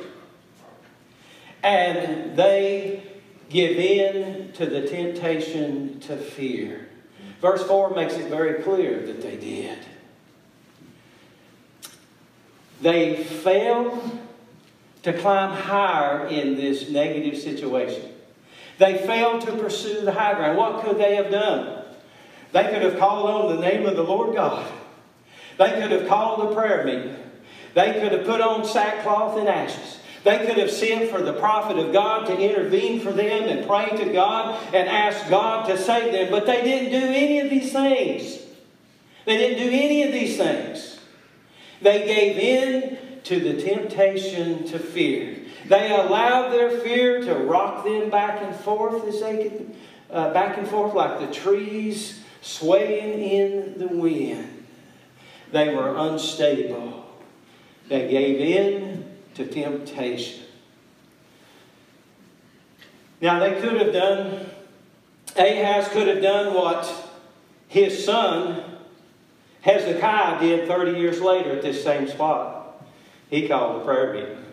and 1.62 2.36
they 2.36 3.02
give 3.48 3.76
in 3.78 4.52
to 4.52 4.66
the 4.66 4.86
temptation 4.86 6.00
to 6.00 6.16
fear. 6.16 6.88
Verse 7.40 7.62
4 7.64 7.94
makes 7.94 8.14
it 8.14 8.28
very 8.28 8.62
clear 8.62 9.06
that 9.06 9.22
they 9.22 9.36
did. 9.36 9.78
They 12.80 13.24
failed 13.24 14.18
to 15.02 15.12
climb 15.12 15.56
higher 15.56 16.26
in 16.26 16.56
this 16.56 16.90
negative 16.90 17.40
situation. 17.40 18.12
They 18.78 18.98
failed 18.98 19.42
to 19.42 19.52
pursue 19.52 20.02
the 20.02 20.12
high 20.12 20.34
ground. 20.34 20.56
What 20.56 20.84
could 20.84 20.98
they 20.98 21.16
have 21.16 21.30
done? 21.30 21.84
They 22.52 22.64
could 22.64 22.82
have 22.82 22.98
called 22.98 23.28
on 23.28 23.56
the 23.56 23.60
name 23.60 23.86
of 23.86 23.96
the 23.96 24.04
Lord 24.04 24.34
God. 24.34 24.70
They 25.58 25.70
could 25.70 25.90
have 25.90 26.08
called 26.08 26.50
a 26.50 26.54
prayer 26.54 26.84
meeting. 26.84 27.16
They 27.74 27.94
could 28.00 28.12
have 28.12 28.24
put 28.24 28.40
on 28.40 28.64
sackcloth 28.64 29.38
and 29.38 29.48
ashes. 29.48 29.98
They 30.24 30.44
could 30.46 30.58
have 30.58 30.70
sent 30.70 31.10
for 31.10 31.22
the 31.22 31.32
prophet 31.32 31.78
of 31.78 31.92
God 31.92 32.26
to 32.26 32.36
intervene 32.36 33.00
for 33.00 33.12
them 33.12 33.48
and 33.48 33.66
pray 33.66 33.88
to 34.04 34.12
God 34.12 34.62
and 34.74 34.88
ask 34.88 35.28
God 35.30 35.66
to 35.68 35.78
save 35.78 36.12
them. 36.12 36.30
But 36.30 36.46
they 36.46 36.62
didn't 36.62 36.90
do 36.90 37.06
any 37.06 37.40
of 37.40 37.50
these 37.50 37.72
things. 37.72 38.42
They 39.24 39.36
didn't 39.36 39.58
do 39.58 39.70
any 39.70 40.02
of 40.02 40.12
these 40.12 40.36
things. 40.36 40.98
They 41.80 42.06
gave 42.06 42.36
in 42.36 42.98
to 43.24 43.40
the 43.40 43.62
temptation 43.62 44.64
to 44.68 44.78
fear. 44.78 45.36
They 45.66 45.90
allowed 45.90 46.50
their 46.50 46.70
fear 46.80 47.20
to 47.20 47.34
rock 47.34 47.84
them 47.84 48.10
back 48.10 48.42
and 48.42 48.56
forth 48.56 49.06
as 49.06 49.20
they 49.20 49.48
could, 49.48 49.74
uh, 50.10 50.32
back 50.32 50.56
and 50.56 50.66
forth 50.66 50.94
like 50.94 51.20
the 51.20 51.32
trees 51.32 52.20
swaying 52.40 53.20
in 53.20 53.78
the 53.78 53.88
wind. 53.88 54.66
They 55.52 55.74
were 55.74 55.94
unstable. 55.96 57.04
They 57.88 58.08
gave 58.08 58.40
in 58.40 58.97
to 59.38 59.46
temptation. 59.46 60.42
Now, 63.20 63.38
they 63.38 63.60
could 63.60 63.80
have 63.80 63.92
done, 63.92 64.50
Ahaz 65.36 65.88
could 65.88 66.08
have 66.08 66.20
done 66.20 66.54
what 66.54 66.92
his 67.68 68.04
son 68.04 68.64
Hezekiah 69.62 70.40
did 70.40 70.68
30 70.68 70.98
years 70.98 71.20
later 71.20 71.52
at 71.52 71.62
this 71.62 71.82
same 71.82 72.08
spot. 72.08 72.82
He 73.30 73.48
called 73.48 73.82
a 73.82 73.84
prayer 73.84 74.14
meeting. 74.14 74.44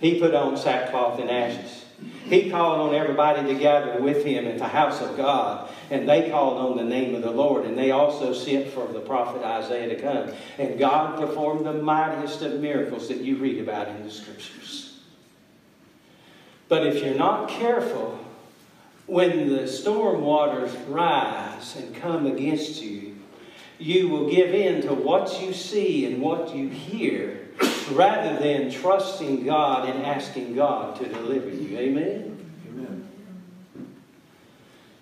He 0.00 0.18
put 0.18 0.34
on 0.34 0.56
sackcloth 0.56 1.20
and 1.20 1.30
ashes. 1.30 1.79
He 2.24 2.50
called 2.50 2.80
on 2.80 2.94
everybody 2.94 3.52
to 3.52 3.58
gather 3.58 4.00
with 4.00 4.24
him 4.24 4.46
at 4.46 4.58
the 4.58 4.68
house 4.68 5.00
of 5.00 5.16
God. 5.16 5.70
And 5.90 6.08
they 6.08 6.30
called 6.30 6.58
on 6.58 6.76
the 6.76 6.84
name 6.84 7.14
of 7.14 7.22
the 7.22 7.30
Lord. 7.30 7.64
And 7.64 7.76
they 7.76 7.90
also 7.90 8.32
sent 8.32 8.68
for 8.68 8.86
the 8.86 9.00
prophet 9.00 9.42
Isaiah 9.42 9.94
to 9.94 10.00
come. 10.00 10.34
And 10.58 10.78
God 10.78 11.18
performed 11.18 11.66
the 11.66 11.72
mightiest 11.72 12.42
of 12.42 12.60
miracles 12.60 13.08
that 13.08 13.18
you 13.18 13.36
read 13.36 13.60
about 13.60 13.88
in 13.88 14.04
the 14.04 14.10
scriptures. 14.10 14.98
But 16.68 16.86
if 16.86 17.02
you're 17.02 17.14
not 17.14 17.48
careful, 17.48 18.18
when 19.06 19.48
the 19.48 19.66
storm 19.66 20.22
waters 20.22 20.72
rise 20.86 21.74
and 21.74 21.96
come 21.96 22.26
against 22.26 22.80
you, 22.80 23.16
you 23.80 24.08
will 24.08 24.30
give 24.30 24.54
in 24.54 24.82
to 24.82 24.94
what 24.94 25.42
you 25.42 25.52
see 25.52 26.06
and 26.06 26.22
what 26.22 26.54
you 26.54 26.68
hear 26.68 27.48
rather 27.90 28.38
than 28.38 28.70
trusting 28.70 29.44
God 29.44 29.88
and 29.88 30.04
asking 30.04 30.54
God 30.54 30.96
to 30.96 31.08
deliver 31.08 31.48
you. 31.48 31.78
Amen? 31.78 32.50
Amen. 32.68 33.08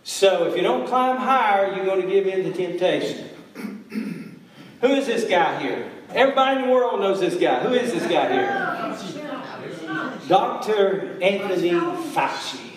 So 0.05 0.45
if 0.49 0.57
you 0.57 0.63
don't 0.63 0.87
climb 0.87 1.17
higher, 1.17 1.75
you're 1.75 1.85
going 1.85 2.03
to 2.03 2.09
give 2.09 2.27
in 2.27 2.45
to 2.45 2.53
temptation. 2.53 3.29
Who 4.81 4.89
is 4.89 5.07
this 5.07 5.29
guy 5.29 5.61
here? 5.61 5.91
Everybody 6.11 6.61
in 6.61 6.69
the 6.69 6.73
world 6.73 7.01
knows 7.01 7.21
this 7.21 7.35
guy. 7.37 7.61
Who 7.61 7.75
is 7.75 7.93
this 7.93 8.07
guy 8.11 8.33
here? 8.33 8.69
Dr. 10.29 11.23
Anthony 11.23 11.71
Fauci. 11.71 12.69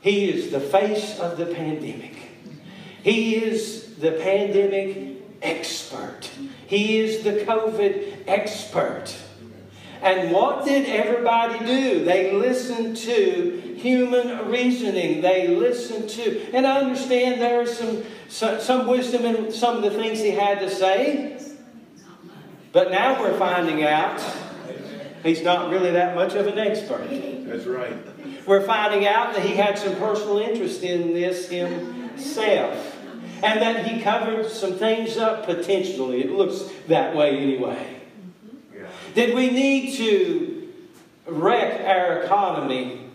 He 0.00 0.30
is 0.30 0.50
the 0.50 0.60
face 0.60 1.18
of 1.18 1.38
the 1.38 1.46
pandemic. 1.46 2.14
He 3.02 3.36
is 3.36 3.96
the 3.96 4.12
pandemic 4.12 5.14
expert. 5.44 6.30
He 6.66 6.98
is 6.98 7.22
the 7.22 7.44
COVID 7.44 8.24
expert. 8.26 9.14
And 10.02 10.32
what 10.32 10.64
did 10.64 10.86
everybody 10.86 11.64
do? 11.64 12.04
They 12.04 12.32
listened 12.32 12.96
to 12.98 13.76
human 13.76 14.50
reasoning. 14.50 15.22
They 15.22 15.48
listened 15.48 16.10
to, 16.10 16.52
and 16.52 16.66
I 16.66 16.80
understand 16.80 17.40
there 17.40 17.62
is 17.62 17.78
some, 17.78 18.02
some, 18.28 18.60
some 18.60 18.86
wisdom 18.86 19.24
in 19.24 19.52
some 19.52 19.76
of 19.76 19.82
the 19.82 19.90
things 19.90 20.20
he 20.20 20.30
had 20.30 20.58
to 20.60 20.70
say. 20.70 21.40
But 22.72 22.90
now 22.90 23.20
we're 23.20 23.38
finding 23.38 23.84
out 23.84 24.20
he's 25.22 25.42
not 25.42 25.70
really 25.70 25.92
that 25.92 26.14
much 26.14 26.34
of 26.34 26.48
an 26.48 26.58
expert. 26.58 27.08
That's 27.46 27.64
right. 27.64 27.96
We're 28.46 28.66
finding 28.66 29.06
out 29.06 29.34
that 29.34 29.42
he 29.42 29.54
had 29.54 29.78
some 29.78 29.96
personal 29.96 30.38
interest 30.38 30.82
in 30.82 31.14
this 31.14 31.48
himself 31.48 32.93
and 33.42 33.60
that 33.60 33.86
he 33.86 34.00
covered 34.00 34.50
some 34.50 34.74
things 34.74 35.16
up 35.16 35.44
potentially. 35.46 36.22
It 36.22 36.30
looks 36.30 36.70
that 36.88 37.14
way 37.14 37.36
anyway. 37.38 38.00
Yeah. 38.74 38.86
Did 39.14 39.34
we 39.34 39.50
need 39.50 39.96
to 39.96 40.72
wreck 41.26 41.80
our 41.86 42.22
economy, 42.22 43.10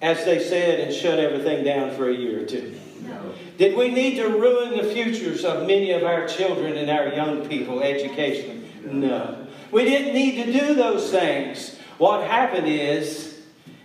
as 0.00 0.24
they 0.24 0.42
said, 0.42 0.80
and 0.80 0.94
shut 0.94 1.18
everything 1.18 1.64
down 1.64 1.94
for 1.96 2.08
a 2.08 2.14
year 2.14 2.42
or 2.42 2.46
two? 2.46 2.78
No. 3.02 3.34
Did 3.58 3.76
we 3.76 3.90
need 3.90 4.16
to 4.16 4.28
ruin 4.28 4.76
the 4.76 4.92
futures 4.92 5.44
of 5.44 5.66
many 5.66 5.90
of 5.92 6.04
our 6.04 6.26
children 6.26 6.76
and 6.76 6.90
our 6.90 7.08
young 7.08 7.48
people 7.48 7.82
educationally? 7.82 8.62
No. 8.84 9.46
We 9.70 9.84
didn't 9.84 10.14
need 10.14 10.44
to 10.44 10.52
do 10.52 10.74
those 10.74 11.10
things. 11.10 11.76
What 11.98 12.26
happened 12.26 12.66
is, 12.66 13.40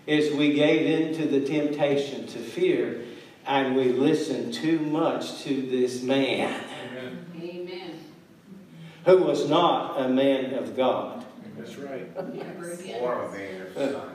is 0.07 0.35
we 0.35 0.53
gave 0.53 0.85
in 0.85 1.17
to 1.17 1.25
the 1.27 1.45
temptation 1.45 2.27
to 2.27 2.39
fear 2.39 3.01
and 3.47 3.75
we 3.75 3.89
listen 3.89 4.51
too 4.51 4.79
much 4.79 5.43
to 5.43 5.61
this 5.61 6.01
man. 6.01 6.63
Amen. 7.39 7.99
Who 9.05 9.17
was 9.17 9.49
not 9.49 10.01
a 10.01 10.09
man 10.09 10.55
of 10.55 10.75
God. 10.75 11.25
That's 11.57 11.75
right. 11.77 12.07
Or 13.01 13.23
a 13.23 13.31
man 13.31 13.61
of 13.61 13.73
science. 13.73 14.11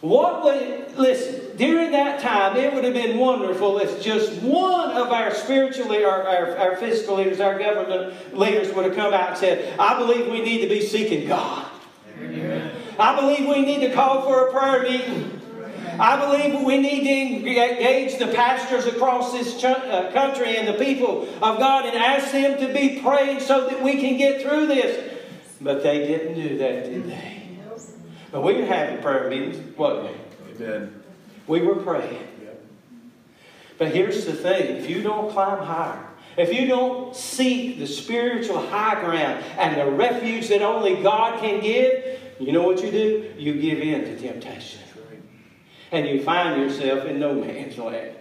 What 0.00 0.44
would, 0.44 0.98
listen, 0.98 1.56
during 1.56 1.92
that 1.92 2.20
time, 2.20 2.58
it 2.58 2.74
would 2.74 2.84
have 2.84 2.92
been 2.92 3.16
wonderful 3.16 3.78
if 3.78 4.02
just 4.02 4.42
one 4.42 4.90
of 4.90 5.10
our 5.10 5.32
spiritual, 5.32 5.90
our, 5.92 6.22
our, 6.24 6.56
our 6.58 6.76
physical 6.76 7.16
leaders, 7.16 7.40
our 7.40 7.58
government 7.58 8.36
leaders 8.36 8.74
would 8.74 8.84
have 8.84 8.94
come 8.94 9.14
out 9.14 9.30
and 9.30 9.38
said, 9.38 9.78
I 9.78 9.98
believe 9.98 10.30
we 10.30 10.42
need 10.42 10.60
to 10.60 10.68
be 10.68 10.82
seeking 10.82 11.26
God. 11.26 11.66
Amen. 12.18 12.70
I 12.98 13.18
believe 13.18 13.48
we 13.48 13.64
need 13.64 13.80
to 13.80 13.94
call 13.94 14.22
for 14.22 14.48
a 14.48 14.52
prayer 14.52 14.82
meeting. 14.82 15.40
I 16.00 16.18
believe 16.18 16.62
we 16.62 16.78
need 16.78 17.04
to 17.04 17.60
engage 17.60 18.18
the 18.18 18.28
pastors 18.28 18.86
across 18.86 19.32
this 19.32 19.62
uh, 19.62 20.10
country 20.12 20.56
and 20.56 20.66
the 20.66 20.84
people 20.84 21.22
of 21.42 21.58
God 21.58 21.86
and 21.86 21.96
ask 21.96 22.32
them 22.32 22.58
to 22.58 22.72
be 22.72 23.00
praying 23.00 23.40
so 23.40 23.68
that 23.68 23.82
we 23.82 24.00
can 24.00 24.16
get 24.16 24.42
through 24.42 24.66
this. 24.66 25.12
But 25.60 25.82
they 25.82 25.98
didn't 25.98 26.34
do 26.34 26.58
that, 26.58 26.84
did 26.84 27.08
they? 27.08 27.42
But 28.32 28.42
we 28.42 28.54
were 28.54 28.66
having 28.66 29.00
prayer 29.00 29.30
meetings, 29.30 29.76
wasn't 29.76 30.16
we? 30.58 30.66
Amen. 30.66 31.02
We 31.46 31.62
were 31.62 31.76
praying. 31.76 32.28
But 33.78 33.92
here's 33.92 34.24
the 34.24 34.32
thing 34.32 34.76
if 34.76 34.88
you 34.88 35.02
don't 35.02 35.30
climb 35.32 35.64
higher, 35.64 36.06
if 36.36 36.52
you 36.52 36.66
don't 36.66 37.14
seek 37.14 37.78
the 37.78 37.86
spiritual 37.86 38.64
high 38.66 39.00
ground 39.00 39.44
and 39.58 39.80
the 39.80 39.90
refuge 39.90 40.48
that 40.48 40.62
only 40.62 41.02
God 41.02 41.40
can 41.40 41.60
give, 41.60 42.20
you 42.38 42.52
know 42.52 42.62
what 42.62 42.82
you 42.82 42.90
do? 42.90 43.32
You 43.36 43.60
give 43.60 43.80
in 43.80 44.04
to 44.04 44.16
temptation 44.18 44.83
and 45.94 46.08
you 46.08 46.22
find 46.24 46.60
yourself 46.60 47.04
in 47.04 47.20
no 47.20 47.34
man's 47.34 47.78
land. 47.78 48.16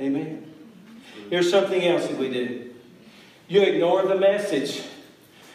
Amen. 0.00 0.50
Here's 1.28 1.50
something 1.50 1.84
else 1.84 2.06
that 2.06 2.16
we 2.16 2.30
do. 2.30 2.72
You 3.48 3.60
ignore 3.62 4.06
the 4.06 4.14
message. 4.14 4.82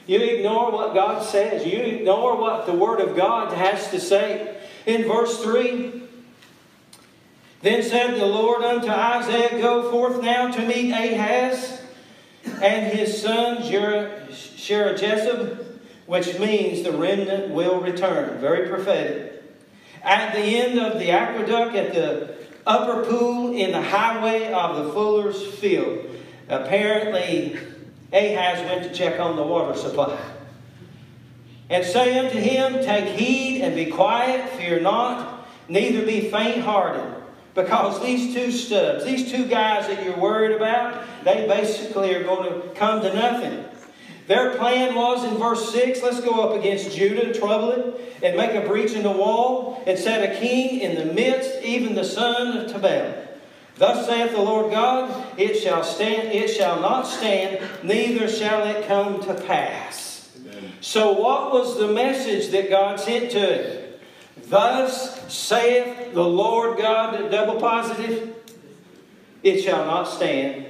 You 0.06 0.20
ignore 0.20 0.72
what 0.72 0.94
God 0.94 1.24
says. 1.24 1.66
You 1.66 1.80
ignore 1.80 2.38
what 2.38 2.68
the 2.68 2.74
Word 2.74 3.00
of 3.00 3.16
God 3.16 3.54
has 3.54 3.90
to 3.90 4.00
say. 4.00 4.56
In 4.86 5.08
verse 5.08 5.42
3, 5.42 6.04
then 7.62 7.82
said 7.82 8.20
the 8.20 8.26
Lord 8.26 8.64
unto 8.64 8.90
Isaiah, 8.90 9.60
Go 9.60 9.90
forth 9.90 10.22
now 10.22 10.52
to 10.52 10.66
meet 10.66 10.92
Ahaz 10.92 11.82
and 12.62 12.96
his 12.96 13.20
son 13.20 13.64
Shear-jashub, 13.64 15.66
which 16.06 16.38
means 16.38 16.84
the 16.84 16.92
remnant 16.92 17.52
will 17.52 17.80
return. 17.80 18.38
Very 18.40 18.70
prophetic 18.70 19.41
at 20.04 20.34
the 20.34 20.42
end 20.42 20.80
of 20.80 21.00
the 21.00 21.12
aqueduct 21.12 21.76
at 21.76 21.94
the 21.94 22.36
upper 22.66 23.06
pool 23.06 23.54
in 23.54 23.72
the 23.72 23.82
highway 23.82 24.52
of 24.52 24.78
the 24.78 24.92
fuller's 24.94 25.46
field. 25.56 26.08
Apparently, 26.48 27.58
Ahaz 28.14 28.60
went 28.66 28.84
to 28.84 28.94
check 28.94 29.20
on 29.20 29.36
the 29.36 29.44
water 29.44 29.78
supply. 29.78 30.20
And 31.70 31.86
say 31.86 32.20
unto 32.20 32.38
him, 32.38 32.84
Take 32.84 33.18
heed 33.18 33.62
and 33.62 33.76
be 33.76 33.86
quiet, 33.86 34.50
fear 34.52 34.82
not, 34.82 35.48
neither 35.70 36.06
be 36.06 36.30
faint 36.30 36.64
hearted. 36.64 37.16
Because 37.54 38.02
these 38.02 38.34
two 38.34 38.52
stubs, 38.52 39.06
these 39.06 39.32
two 39.32 39.46
guys 39.46 39.88
that 39.88 40.04
you're 40.04 40.18
worried 40.18 40.56
about, 40.56 41.06
they 41.24 41.48
basically 41.48 42.14
are 42.14 42.24
going 42.24 42.62
to 42.62 42.68
come 42.76 43.02
to 43.02 43.14
nothing. 43.14 43.66
Their 44.28 44.56
plan 44.58 44.96
was 44.96 45.24
in 45.26 45.38
verse 45.38 45.74
6 45.74 46.02
let's 46.04 46.22
go 46.22 46.48
up 46.48 46.58
against 46.58 46.96
Judah 46.96 47.26
and 47.26 47.36
trouble 47.36 47.72
it, 47.72 48.11
and 48.24 48.38
make 48.38 48.54
a 48.54 48.68
breach 48.68 48.94
in 48.94 49.04
the 49.04 49.12
wall, 49.12 49.84
and 49.88 49.98
set 49.98 50.32
a 50.32 50.40
king 50.40 50.80
in 50.80 50.96
the 50.96 51.14
midst, 51.14 51.62
even 51.64 51.96
the 51.96 52.04
son 52.04 52.58
of 52.58 52.72
Tabeel. 52.72 53.28
Thus 53.76 54.06
saith 54.06 54.32
the 54.32 54.42
Lord 54.42 54.72
God, 54.72 55.40
it 55.40 55.56
shall 55.56 55.84
stand, 55.84 56.28
it 56.28 56.50
shall 56.50 56.80
not 56.82 57.04
stand, 57.08 57.68
neither 57.84 58.28
shall 58.28 58.64
it 58.68 58.86
come 58.86 59.24
to 59.24 59.34
pass. 59.34 60.30
Amen. 60.40 60.74
So 60.82 61.14
what 61.14 61.52
was 61.52 61.80
the 61.80 61.88
message 61.88 62.50
that 62.52 62.70
God 62.70 63.00
sent 63.00 63.32
to 63.32 63.40
it? 63.40 64.00
Thus 64.44 65.34
saith 65.34 66.14
the 66.14 66.24
Lord 66.24 66.78
God, 66.78 67.32
double 67.32 67.60
positive. 67.60 68.36
it 69.44 69.62
shall 69.62 69.86
not 69.86 70.04
stand, 70.04 70.68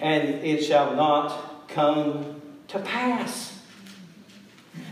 and 0.00 0.28
it 0.28 0.62
shall 0.64 0.94
not 0.94 1.68
come 1.68 2.40
to 2.68 2.78
pass. 2.78 3.51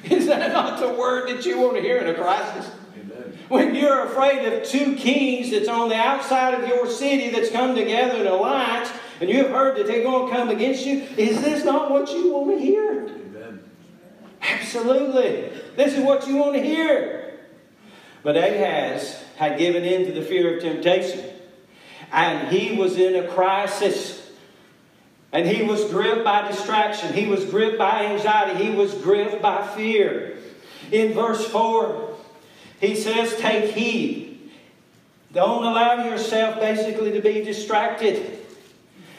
Is 0.10 0.26
that 0.26 0.52
not 0.52 0.80
the 0.80 0.88
word 0.88 1.28
that 1.28 1.44
you 1.44 1.60
want 1.60 1.76
to 1.76 1.82
hear 1.82 1.98
in 1.98 2.08
a 2.08 2.14
crisis? 2.14 2.70
Amen. 2.94 3.38
When 3.48 3.74
you're 3.74 4.04
afraid 4.06 4.50
of 4.50 4.64
two 4.64 4.94
kings 4.96 5.50
that's 5.50 5.68
on 5.68 5.88
the 5.88 5.96
outside 5.96 6.54
of 6.54 6.68
your 6.68 6.86
city 6.88 7.30
that's 7.30 7.50
come 7.50 7.74
together 7.74 8.20
in 8.20 8.26
alliance, 8.26 8.90
and 9.20 9.28
you 9.28 9.38
have 9.38 9.50
heard 9.50 9.76
that 9.76 9.86
they're 9.86 10.02
going 10.02 10.30
to 10.30 10.36
come 10.36 10.48
against 10.48 10.86
you, 10.86 11.02
is 11.16 11.42
this 11.42 11.64
not 11.64 11.90
what 11.90 12.10
you 12.10 12.32
want 12.32 12.58
to 12.58 12.64
hear? 12.64 13.02
Amen. 13.02 13.60
Absolutely. 14.40 15.50
This 15.76 15.94
is 15.94 16.04
what 16.04 16.26
you 16.26 16.36
want 16.36 16.54
to 16.54 16.62
hear. 16.62 17.38
But 18.22 18.36
Ahaz 18.36 19.22
had 19.36 19.58
given 19.58 19.84
in 19.84 20.06
to 20.06 20.12
the 20.12 20.22
fear 20.22 20.56
of 20.56 20.62
temptation. 20.62 21.24
And 22.12 22.48
he 22.48 22.76
was 22.76 22.96
in 22.96 23.16
a 23.16 23.28
crisis. 23.28 24.19
And 25.32 25.46
he 25.46 25.62
was 25.62 25.84
gripped 25.90 26.24
by 26.24 26.48
distraction. 26.48 27.12
He 27.12 27.26
was 27.26 27.44
gripped 27.44 27.78
by 27.78 28.06
anxiety. 28.06 28.64
He 28.64 28.70
was 28.70 28.94
gripped 28.94 29.40
by 29.40 29.66
fear. 29.68 30.38
In 30.90 31.12
verse 31.12 31.46
4, 31.46 32.16
he 32.80 32.96
says, 32.96 33.36
Take 33.36 33.72
heed. 33.72 34.50
Don't 35.32 35.62
allow 35.62 36.04
yourself 36.04 36.58
basically 36.58 37.12
to 37.12 37.20
be 37.20 37.44
distracted. 37.44 38.38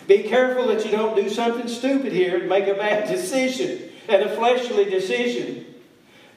Be 0.07 0.23
careful 0.23 0.67
that 0.67 0.83
you 0.83 0.91
don't 0.91 1.15
do 1.15 1.29
something 1.29 1.69
stupid 1.69 2.11
here 2.11 2.39
and 2.39 2.49
make 2.49 2.67
a 2.67 2.73
bad 2.73 3.07
decision 3.15 3.89
and 4.09 4.23
a 4.23 4.35
fleshly 4.35 4.85
decision. 4.85 5.65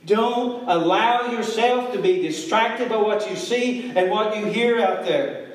Don't 0.07 0.69
allow 0.69 1.33
yourself 1.33 1.93
to 1.95 1.99
be 2.01 2.23
distracted 2.23 2.91
by 2.91 2.99
what 2.99 3.29
you 3.29 3.37
see 3.37 3.91
and 3.97 4.11
what 4.11 4.37
you 4.37 4.45
hear 4.47 4.81
out 4.81 5.05
there. 5.05 5.55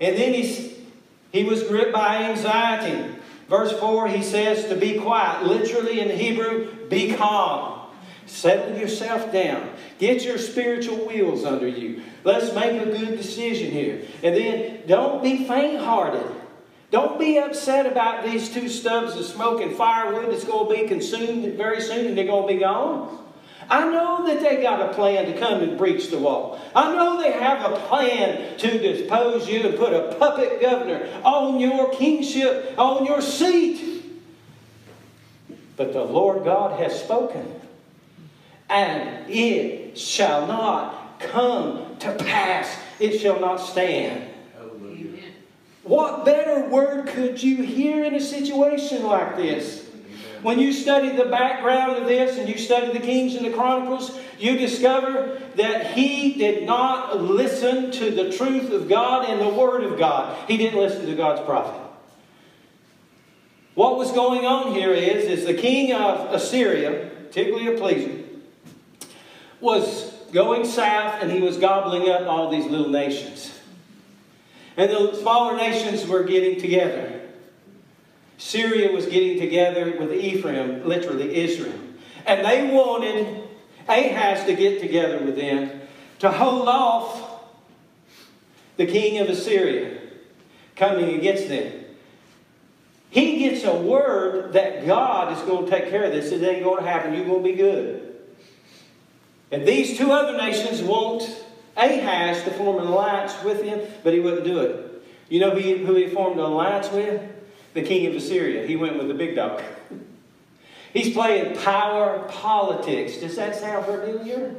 And 0.00 0.16
then 0.16 0.32
he's, 0.32 0.74
he 1.32 1.44
was 1.44 1.62
gripped 1.62 1.92
by 1.92 2.24
anxiety. 2.24 3.19
Verse 3.50 3.72
4, 3.80 4.06
he 4.06 4.22
says 4.22 4.68
to 4.68 4.76
be 4.76 5.00
quiet. 5.00 5.44
Literally 5.44 5.98
in 5.98 6.16
Hebrew, 6.16 6.86
be 6.86 7.14
calm. 7.14 7.80
Settle 8.24 8.78
yourself 8.78 9.32
down. 9.32 9.70
Get 9.98 10.22
your 10.22 10.38
spiritual 10.38 11.04
wheels 11.08 11.44
under 11.44 11.66
you. 11.66 12.00
Let's 12.22 12.54
make 12.54 12.80
a 12.80 12.86
good 12.86 13.16
decision 13.16 13.72
here. 13.72 14.02
And 14.22 14.36
then 14.36 14.82
don't 14.86 15.20
be 15.20 15.48
faint 15.48 15.82
hearted. 15.82 16.30
Don't 16.92 17.18
be 17.18 17.38
upset 17.38 17.86
about 17.86 18.24
these 18.24 18.48
two 18.50 18.68
stubs 18.68 19.16
of 19.16 19.24
smoke 19.24 19.60
and 19.60 19.74
firewood 19.74 20.30
that's 20.30 20.44
going 20.44 20.68
to 20.68 20.82
be 20.82 20.88
consumed 20.88 21.56
very 21.56 21.80
soon 21.80 22.06
and 22.06 22.16
they're 22.16 22.26
going 22.26 22.46
to 22.46 22.54
be 22.54 22.60
gone. 22.60 23.18
I 23.70 23.88
know 23.88 24.26
that 24.26 24.40
they 24.40 24.60
got 24.60 24.90
a 24.90 24.92
plan 24.94 25.26
to 25.26 25.38
come 25.38 25.62
and 25.62 25.78
breach 25.78 26.10
the 26.10 26.18
wall. 26.18 26.60
I 26.74 26.92
know 26.92 27.22
they 27.22 27.30
have 27.30 27.72
a 27.72 27.76
plan 27.86 28.58
to 28.58 28.78
dispose 28.78 29.48
you 29.48 29.68
and 29.68 29.78
put 29.78 29.92
a 29.92 30.16
puppet 30.16 30.60
governor 30.60 31.08
on 31.24 31.60
your 31.60 31.90
kingship, 31.92 32.74
on 32.76 33.06
your 33.06 33.22
seat. 33.22 34.04
But 35.76 35.92
the 35.92 36.02
Lord 36.02 36.44
God 36.44 36.80
has 36.80 37.00
spoken, 37.00 37.60
and 38.68 39.30
it 39.30 39.96
shall 39.96 40.46
not 40.46 41.20
come 41.20 41.96
to 42.00 42.12
pass. 42.16 42.76
It 42.98 43.18
shall 43.20 43.38
not 43.40 43.56
stand. 43.58 44.28
What 45.84 46.24
better 46.24 46.68
word 46.68 47.06
could 47.06 47.42
you 47.42 47.62
hear 47.62 48.04
in 48.04 48.14
a 48.14 48.20
situation 48.20 49.04
like 49.04 49.36
this? 49.36 49.89
When 50.42 50.58
you 50.58 50.72
study 50.72 51.14
the 51.14 51.26
background 51.26 51.98
of 51.98 52.08
this 52.08 52.38
and 52.38 52.48
you 52.48 52.56
study 52.56 52.92
the 52.92 53.04
Kings 53.04 53.34
and 53.34 53.44
the 53.44 53.50
Chronicles, 53.50 54.18
you 54.38 54.56
discover 54.56 55.40
that 55.56 55.92
he 55.92 56.34
did 56.34 56.64
not 56.64 57.20
listen 57.20 57.90
to 57.92 58.10
the 58.10 58.32
truth 58.32 58.72
of 58.72 58.88
God 58.88 59.28
and 59.28 59.40
the 59.40 59.48
Word 59.48 59.84
of 59.84 59.98
God. 59.98 60.48
He 60.48 60.56
didn't 60.56 60.80
listen 60.80 61.06
to 61.06 61.14
God's 61.14 61.42
prophet. 61.42 61.78
What 63.74 63.98
was 63.98 64.12
going 64.12 64.46
on 64.46 64.74
here 64.74 64.92
is, 64.92 65.24
is 65.24 65.46
the 65.46 65.54
king 65.54 65.92
of 65.92 66.32
Assyria, 66.32 67.10
Tiglath-Pileser, 67.30 68.24
was 69.60 70.12
going 70.32 70.64
south 70.64 71.22
and 71.22 71.30
he 71.30 71.40
was 71.40 71.58
gobbling 71.58 72.08
up 72.08 72.26
all 72.26 72.50
these 72.50 72.66
little 72.66 72.88
nations. 72.88 73.58
And 74.76 74.90
the 74.90 75.14
smaller 75.14 75.56
nations 75.56 76.06
were 76.06 76.24
getting 76.24 76.60
together. 76.60 77.19
Syria 78.40 78.90
was 78.90 79.04
getting 79.04 79.38
together 79.38 79.94
with 80.00 80.14
Ephraim, 80.14 80.82
literally 80.88 81.44
Israel. 81.44 81.78
And 82.24 82.44
they 82.44 82.72
wanted 82.72 83.46
Ahaz 83.86 84.44
to 84.46 84.54
get 84.54 84.80
together 84.80 85.18
with 85.18 85.36
them 85.36 85.82
to 86.20 86.30
hold 86.30 86.66
off 86.66 87.42
the 88.78 88.86
king 88.86 89.18
of 89.18 89.28
Assyria 89.28 90.00
coming 90.74 91.16
against 91.16 91.48
them. 91.48 91.84
He 93.10 93.40
gets 93.40 93.62
a 93.64 93.76
word 93.76 94.54
that 94.54 94.86
God 94.86 95.36
is 95.36 95.42
going 95.44 95.66
to 95.66 95.70
take 95.70 95.90
care 95.90 96.04
of 96.04 96.12
this. 96.12 96.32
It 96.32 96.42
ain't 96.42 96.64
going 96.64 96.82
to 96.82 96.88
happen. 96.88 97.12
You're 97.12 97.26
going 97.26 97.42
to 97.42 97.48
be 97.48 97.56
good. 97.56 98.16
And 99.52 99.68
these 99.68 99.98
two 99.98 100.12
other 100.12 100.38
nations 100.38 100.80
want 100.80 101.44
Ahaz 101.76 102.42
to 102.44 102.50
form 102.52 102.80
an 102.80 102.86
alliance 102.86 103.34
with 103.44 103.62
him, 103.62 103.82
but 104.02 104.14
he 104.14 104.20
wouldn't 104.20 104.44
do 104.44 104.60
it. 104.60 105.02
You 105.28 105.40
know 105.40 105.50
who 105.50 105.94
he 105.94 106.06
formed 106.06 106.38
an 106.38 106.46
alliance 106.46 106.90
with? 106.90 107.20
The 107.74 107.82
king 107.82 108.06
of 108.06 108.14
Assyria. 108.14 108.66
He 108.66 108.76
went 108.76 108.96
with 108.98 109.08
the 109.08 109.14
big 109.14 109.36
dog. 109.36 109.62
He's 110.92 111.12
playing 111.12 111.56
power 111.58 112.26
politics. 112.28 113.18
Does 113.18 113.36
that 113.36 113.54
sound 113.54 113.86
familiar? 113.86 114.56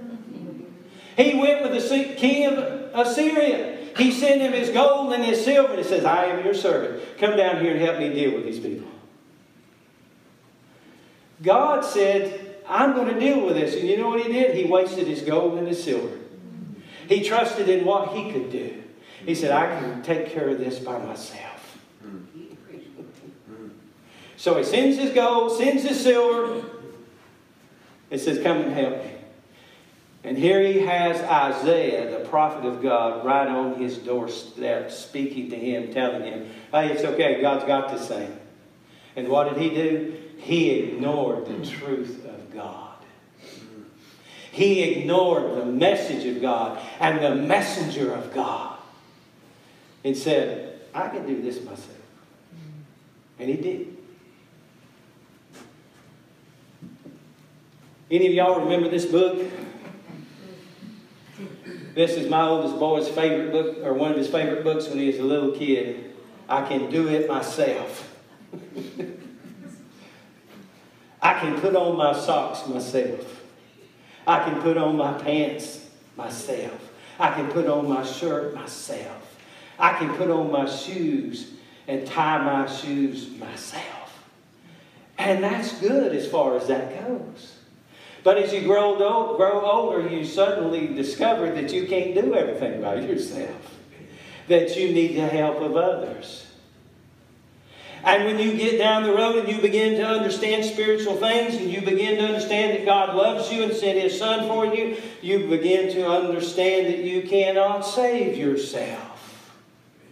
He 1.17 1.37
went 1.37 1.61
with 1.61 1.73
the 1.73 2.15
king 2.15 2.45
of 2.47 2.57
Assyria. 2.93 3.77
He 3.97 4.11
sent 4.11 4.41
him 4.41 4.53
his 4.53 4.69
gold 4.69 5.11
and 5.11 5.23
his 5.23 5.43
silver. 5.43 5.73
And 5.73 5.79
he 5.79 5.87
says, 5.87 6.05
I 6.05 6.25
am 6.25 6.45
your 6.45 6.53
servant. 6.53 7.03
Come 7.17 7.35
down 7.35 7.61
here 7.61 7.73
and 7.73 7.81
help 7.81 7.99
me 7.99 8.13
deal 8.13 8.33
with 8.33 8.45
these 8.45 8.59
people. 8.59 8.87
God 11.41 11.83
said, 11.83 12.55
I'm 12.67 12.93
going 12.93 13.13
to 13.13 13.19
deal 13.19 13.45
with 13.45 13.55
this. 13.55 13.75
And 13.75 13.89
you 13.89 13.97
know 13.97 14.09
what 14.09 14.21
he 14.25 14.31
did? 14.31 14.55
He 14.55 14.65
wasted 14.65 15.07
his 15.07 15.21
gold 15.21 15.57
and 15.57 15.67
his 15.67 15.83
silver. 15.83 16.17
He 17.09 17.23
trusted 17.23 17.67
in 17.67 17.83
what 17.83 18.15
he 18.15 18.31
could 18.31 18.51
do. 18.51 18.81
He 19.25 19.35
said, 19.35 19.51
I 19.51 19.79
can 19.79 20.01
take 20.01 20.27
care 20.27 20.47
of 20.49 20.59
this 20.59 20.79
by 20.79 20.97
myself. 20.97 21.50
So 24.41 24.57
he 24.57 24.63
sends 24.63 24.97
his 24.97 25.13
gold, 25.13 25.55
sends 25.55 25.83
his 25.83 26.01
silver, 26.01 26.67
and 28.09 28.19
says, 28.19 28.41
Come 28.41 28.57
and 28.57 28.73
help 28.73 29.03
me. 29.03 29.11
And 30.23 30.35
here 30.35 30.63
he 30.63 30.79
has 30.79 31.21
Isaiah, 31.21 32.09
the 32.09 32.27
prophet 32.27 32.65
of 32.65 32.81
God, 32.81 33.23
right 33.23 33.47
on 33.47 33.79
his 33.79 33.99
doorstep, 33.99 34.89
speaking 34.89 35.51
to 35.51 35.55
him, 35.55 35.93
telling 35.93 36.23
him, 36.23 36.49
Hey, 36.71 36.91
it's 36.91 37.03
okay, 37.03 37.39
God's 37.39 37.65
got 37.65 37.91
this 37.91 38.07
thing. 38.07 38.35
And 39.15 39.27
what 39.27 39.53
did 39.53 39.61
he 39.61 39.69
do? 39.69 40.17
He 40.37 40.71
ignored 40.71 41.45
the 41.45 41.63
truth 41.63 42.25
of 42.25 42.51
God. 42.51 42.95
He 44.51 44.81
ignored 44.81 45.55
the 45.55 45.65
message 45.67 46.25
of 46.25 46.41
God 46.41 46.83
and 46.99 47.23
the 47.23 47.35
messenger 47.35 48.11
of 48.11 48.33
God 48.33 48.79
and 50.03 50.17
said, 50.17 50.79
I 50.95 51.09
can 51.09 51.27
do 51.27 51.43
this 51.43 51.63
myself. 51.63 51.89
And 53.37 53.47
he 53.47 53.57
did. 53.57 54.00
Any 58.11 58.27
of 58.27 58.33
y'all 58.33 58.59
remember 58.59 58.89
this 58.89 59.05
book? 59.05 59.41
This 61.95 62.11
is 62.11 62.29
my 62.29 62.45
oldest 62.45 62.77
boy's 62.77 63.07
favorite 63.07 63.53
book, 63.53 63.77
or 63.85 63.93
one 63.93 64.11
of 64.11 64.17
his 64.17 64.27
favorite 64.27 64.65
books 64.65 64.89
when 64.89 64.97
he 64.97 65.07
was 65.07 65.19
a 65.19 65.23
little 65.23 65.51
kid. 65.53 66.13
I 66.49 66.67
can 66.67 66.91
do 66.91 67.07
it 67.07 67.29
myself. 67.29 68.13
I 71.21 71.39
can 71.39 71.61
put 71.61 71.73
on 71.73 71.95
my 71.95 72.11
socks 72.11 72.67
myself. 72.67 73.43
I 74.27 74.43
can 74.43 74.61
put 74.61 74.75
on 74.75 74.97
my 74.97 75.13
pants 75.13 75.89
myself. 76.17 76.91
I 77.17 77.31
can 77.31 77.49
put 77.49 77.67
on 77.67 77.87
my 77.87 78.03
shirt 78.03 78.53
myself. 78.53 79.37
I 79.79 79.93
can 79.97 80.13
put 80.17 80.29
on 80.29 80.51
my 80.51 80.69
shoes 80.69 81.53
and 81.87 82.05
tie 82.05 82.43
my 82.43 82.67
shoes 82.69 83.29
myself. 83.37 84.25
And 85.17 85.41
that's 85.41 85.79
good 85.79 86.13
as 86.13 86.27
far 86.27 86.57
as 86.57 86.67
that 86.67 87.07
goes. 87.07 87.59
But 88.23 88.37
as 88.37 88.53
you 88.53 88.61
grow, 88.61 89.01
old, 89.01 89.37
grow 89.37 89.61
older, 89.61 90.07
you 90.07 90.23
suddenly 90.25 90.87
discover 90.87 91.51
that 91.51 91.73
you 91.73 91.87
can't 91.87 92.13
do 92.13 92.35
everything 92.35 92.81
by 92.81 92.95
yourself, 92.95 93.79
that 94.47 94.75
you 94.77 94.91
need 94.93 95.15
the 95.15 95.27
help 95.27 95.59
of 95.61 95.75
others. 95.75 96.47
And 98.03 98.25
when 98.25 98.39
you 98.39 98.57
get 98.57 98.77
down 98.79 99.03
the 99.03 99.13
road 99.13 99.37
and 99.37 99.47
you 99.47 99.61
begin 99.61 99.97
to 99.97 100.07
understand 100.07 100.65
spiritual 100.65 101.15
things 101.17 101.55
and 101.55 101.71
you 101.71 101.81
begin 101.81 102.17
to 102.17 102.23
understand 102.23 102.77
that 102.77 102.85
God 102.85 103.15
loves 103.15 103.51
you 103.51 103.63
and 103.63 103.73
sent 103.73 103.99
His 103.99 104.17
Son 104.17 104.47
for 104.47 104.65
you, 104.65 104.97
you 105.21 105.47
begin 105.47 105.91
to 105.93 106.07
understand 106.07 106.87
that 106.87 106.99
you 106.99 107.23
cannot 107.23 107.81
save 107.81 108.37
yourself. 108.37 109.51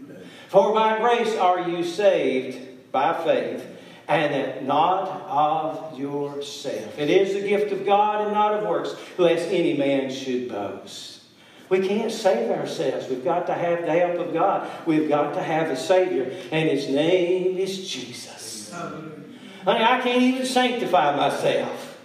Amen. 0.04 0.22
For 0.50 0.72
by 0.74 1.00
grace 1.00 1.36
are 1.36 1.68
you 1.68 1.84
saved 1.84 2.92
by 2.92 3.24
faith 3.24 3.66
and 4.10 4.68
not 4.68 5.08
of 5.30 5.98
yourself. 5.98 6.98
It 6.98 7.12
is 7.12 7.34
the 7.34 7.48
gift 7.48 7.72
of 7.72 7.86
God 7.86 8.26
and 8.26 8.34
not 8.34 8.56
of 8.56 8.68
works, 8.68 8.96
lest 9.18 9.48
any 9.50 9.78
man 9.78 10.12
should 10.12 10.50
boast. 10.50 11.22
We 11.70 11.88
can't 11.88 12.12
save 12.12 12.50
ourselves. 12.50 13.08
We've 13.08 13.24
got 13.24 13.46
to 13.46 13.54
have 13.54 13.86
the 13.86 13.92
help 13.92 14.18
of 14.20 14.34
God. 14.34 14.68
We've 14.88 15.08
got 15.08 15.36
to 15.36 15.44
have 15.44 15.70
a 15.70 15.78
Savior, 15.78 16.34
and 16.52 16.68
His 16.68 16.90
name 16.90 17.58
is 17.58 17.88
Jesus. 17.88 18.72
Honey, 18.72 19.84
I 19.84 20.02
can't 20.02 20.24
even 20.24 20.46
sanctify 20.46 21.16
myself. 21.16 22.00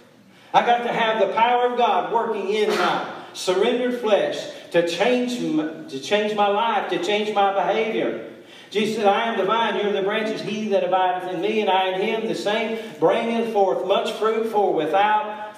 I 0.53 0.63
got 0.63 0.83
to 0.83 0.93
have 0.93 1.19
the 1.19 1.33
power 1.33 1.71
of 1.71 1.77
God 1.77 2.13
working 2.13 2.49
in 2.49 2.69
my 2.69 3.11
surrendered 3.33 3.99
flesh 3.99 4.47
to 4.71 4.87
change, 4.87 5.37
to 5.37 5.99
change 5.99 6.35
my 6.35 6.47
life, 6.47 6.89
to 6.91 7.03
change 7.03 7.33
my 7.33 7.53
behavior. 7.53 8.31
Jesus 8.75 8.97
said, 8.97 9.05
I 9.05 9.31
am 9.31 9.37
the 9.37 9.45
vine, 9.45 9.79
you're 9.79 9.93
the 9.93 10.01
branches. 10.01 10.41
He 10.41 10.67
that 10.67 10.83
abideth 10.83 11.33
in 11.33 11.39
me, 11.39 11.61
and 11.61 11.69
I 11.69 11.91
in 11.91 12.01
him, 12.01 12.27
the 12.27 12.35
same 12.35 12.77
bringeth 12.99 13.53
forth 13.53 13.87
much 13.87 14.11
fruit, 14.11 14.47
for 14.47 14.73
without 14.73 15.55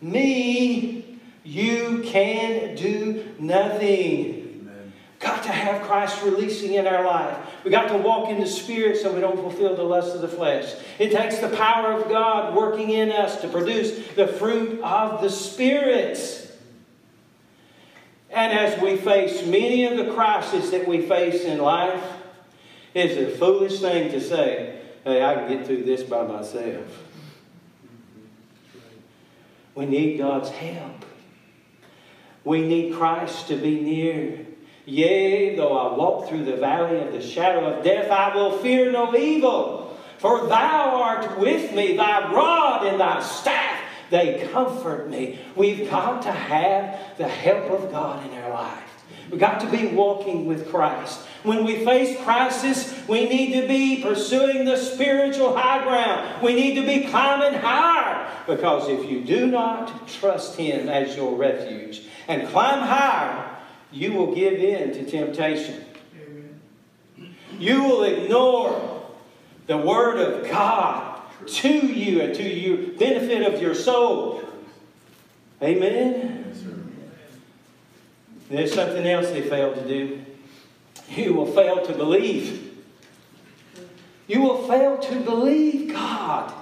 me 0.00 1.18
you 1.42 2.04
can 2.06 2.76
do 2.76 3.34
nothing. 3.40 4.68
Amen. 4.68 4.92
Got 5.18 5.42
to 5.42 5.48
have 5.48 5.82
Christ 5.82 6.22
releasing 6.22 6.74
in 6.74 6.86
our 6.86 7.04
life. 7.04 7.36
We 7.64 7.72
got 7.72 7.88
to 7.88 7.96
walk 7.96 8.28
in 8.30 8.38
the 8.38 8.46
Spirit 8.46 8.98
so 8.98 9.12
we 9.12 9.20
don't 9.20 9.34
fulfill 9.34 9.74
the 9.74 9.82
lust 9.82 10.14
of 10.14 10.20
the 10.20 10.28
flesh. 10.28 10.72
It 11.00 11.10
takes 11.10 11.38
the 11.38 11.48
power 11.48 11.94
of 11.94 12.08
God 12.08 12.54
working 12.54 12.90
in 12.90 13.10
us 13.10 13.40
to 13.40 13.48
produce 13.48 14.06
the 14.14 14.28
fruit 14.28 14.80
of 14.80 15.22
the 15.22 15.30
Spirit. 15.30 16.56
And 18.30 18.56
as 18.56 18.80
we 18.80 18.96
face 18.96 19.44
many 19.44 19.86
of 19.86 19.96
the 19.96 20.12
crises 20.14 20.70
that 20.70 20.86
we 20.86 21.00
face 21.00 21.42
in 21.42 21.58
life, 21.58 22.00
it's 22.94 23.16
a 23.16 23.36
foolish 23.36 23.80
thing 23.80 24.10
to 24.10 24.20
say, 24.20 24.80
hey, 25.04 25.22
I 25.24 25.34
can 25.34 25.48
get 25.48 25.66
through 25.66 25.84
this 25.84 26.02
by 26.02 26.26
myself. 26.26 27.04
We 29.74 29.86
need 29.86 30.18
God's 30.18 30.50
help. 30.50 31.04
We 32.44 32.66
need 32.66 32.94
Christ 32.94 33.48
to 33.48 33.56
be 33.56 33.80
near. 33.80 34.46
Yea, 34.86 35.56
though 35.56 35.76
I 35.76 35.96
walk 35.96 36.28
through 36.28 36.44
the 36.44 36.56
valley 36.56 36.98
of 37.00 37.12
the 37.12 37.22
shadow 37.22 37.66
of 37.66 37.84
death, 37.84 38.10
I 38.10 38.34
will 38.34 38.58
fear 38.58 38.90
no 38.90 39.14
evil. 39.14 39.96
For 40.18 40.46
thou 40.48 41.02
art 41.02 41.38
with 41.38 41.72
me, 41.72 41.96
thy 41.96 42.32
rod 42.32 42.86
and 42.86 43.00
thy 43.00 43.22
staff, 43.22 43.80
they 44.10 44.48
comfort 44.52 45.08
me. 45.08 45.38
We've 45.54 45.88
got 45.88 46.22
to 46.22 46.32
have 46.32 47.16
the 47.16 47.28
help 47.28 47.70
of 47.70 47.90
God 47.90 48.26
in 48.26 48.36
our 48.38 48.50
life. 48.50 48.99
We've 49.30 49.40
got 49.40 49.60
to 49.60 49.70
be 49.70 49.86
walking 49.88 50.46
with 50.46 50.70
Christ. 50.70 51.20
When 51.42 51.64
we 51.64 51.84
face 51.84 52.20
crisis, 52.22 52.94
we 53.08 53.28
need 53.28 53.60
to 53.60 53.66
be 53.66 54.02
pursuing 54.02 54.64
the 54.64 54.76
spiritual 54.76 55.56
high 55.56 55.82
ground. 55.84 56.42
We 56.42 56.54
need 56.54 56.74
to 56.74 56.86
be 56.86 57.08
climbing 57.08 57.58
higher. 57.60 58.28
Because 58.46 58.88
if 58.88 59.08
you 59.08 59.24
do 59.24 59.46
not 59.46 60.08
trust 60.08 60.56
Him 60.56 60.88
as 60.88 61.16
your 61.16 61.36
refuge 61.36 62.02
and 62.28 62.48
climb 62.48 62.80
higher, 62.80 63.56
you 63.92 64.12
will 64.12 64.34
give 64.34 64.54
in 64.54 64.92
to 64.92 65.10
temptation. 65.10 65.84
You 67.58 67.84
will 67.84 68.02
ignore 68.04 69.06
the 69.66 69.76
Word 69.76 70.18
of 70.18 70.50
God 70.50 71.22
to 71.46 71.68
you 71.68 72.22
and 72.22 72.34
to 72.34 72.42
your 72.42 72.98
benefit 72.98 73.52
of 73.52 73.62
your 73.62 73.74
soul. 73.74 74.42
Amen. 75.62 76.39
There's 78.50 78.74
something 78.74 79.06
else 79.06 79.30
they 79.30 79.42
fail 79.42 79.72
to 79.72 79.86
do. 79.86 80.22
You 81.08 81.34
will 81.34 81.46
fail 81.46 81.86
to 81.86 81.92
believe. 81.92 82.82
You 84.26 84.42
will 84.42 84.66
fail 84.68 84.98
to 84.98 85.20
believe 85.20 85.92
God. 85.92 86.52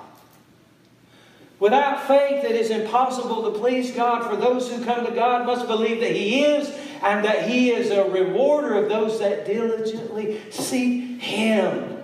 Without 1.58 2.06
faith, 2.06 2.44
it 2.44 2.54
is 2.54 2.70
impossible 2.70 3.50
to 3.50 3.58
please 3.58 3.90
God, 3.90 4.30
for 4.30 4.36
those 4.36 4.70
who 4.70 4.84
come 4.84 5.04
to 5.04 5.12
God 5.12 5.44
must 5.44 5.66
believe 5.66 6.00
that 6.00 6.14
He 6.14 6.44
is, 6.44 6.68
and 7.02 7.24
that 7.24 7.48
He 7.48 7.70
is 7.70 7.90
a 7.90 8.04
rewarder 8.04 8.74
of 8.74 8.88
those 8.88 9.18
that 9.18 9.44
diligently 9.44 10.40
seek 10.50 11.20
Him. 11.20 11.97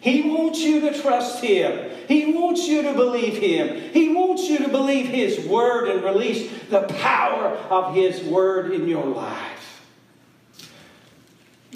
He 0.00 0.22
wants 0.22 0.60
you 0.60 0.80
to 0.80 1.00
trust 1.00 1.42
Him. 1.42 1.90
He 2.06 2.32
wants 2.32 2.66
you 2.66 2.82
to 2.82 2.94
believe 2.94 3.38
Him. 3.38 3.92
He 3.92 4.14
wants 4.14 4.48
you 4.48 4.58
to 4.58 4.68
believe 4.68 5.06
His 5.06 5.40
Word 5.46 5.88
and 5.88 6.04
release 6.04 6.50
the 6.70 6.82
power 6.82 7.48
of 7.70 7.94
His 7.94 8.22
Word 8.22 8.72
in 8.72 8.88
your 8.88 9.06
life. 9.06 9.82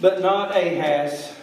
But 0.00 0.20
not 0.20 0.56
Ahaz. 0.56 1.34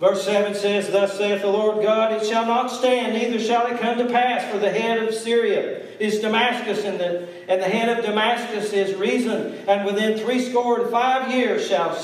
Verse 0.00 0.24
7 0.24 0.54
says, 0.54 0.90
Thus 0.90 1.16
saith 1.16 1.42
the 1.42 1.48
Lord 1.48 1.82
God, 1.82 2.12
It 2.12 2.26
shall 2.26 2.46
not 2.46 2.70
stand, 2.70 3.14
neither 3.14 3.38
shall 3.38 3.66
it 3.68 3.80
come 3.80 3.96
to 3.98 4.06
pass, 4.06 4.50
for 4.52 4.58
the 4.58 4.70
head 4.70 5.02
of 5.02 5.14
Syria 5.14 5.80
is 5.98 6.20
Damascus, 6.20 6.84
and 6.84 6.98
the, 6.98 7.28
and 7.48 7.62
the 7.62 7.68
head 7.68 7.96
of 7.96 8.04
Damascus 8.04 8.72
is 8.72 8.94
Rezin, 8.96 9.64
and 9.68 9.86
within 9.86 10.18
threescore 10.18 10.80
and 10.80 10.90
five 10.90 11.32
years 11.32 11.66
shall 11.66 11.94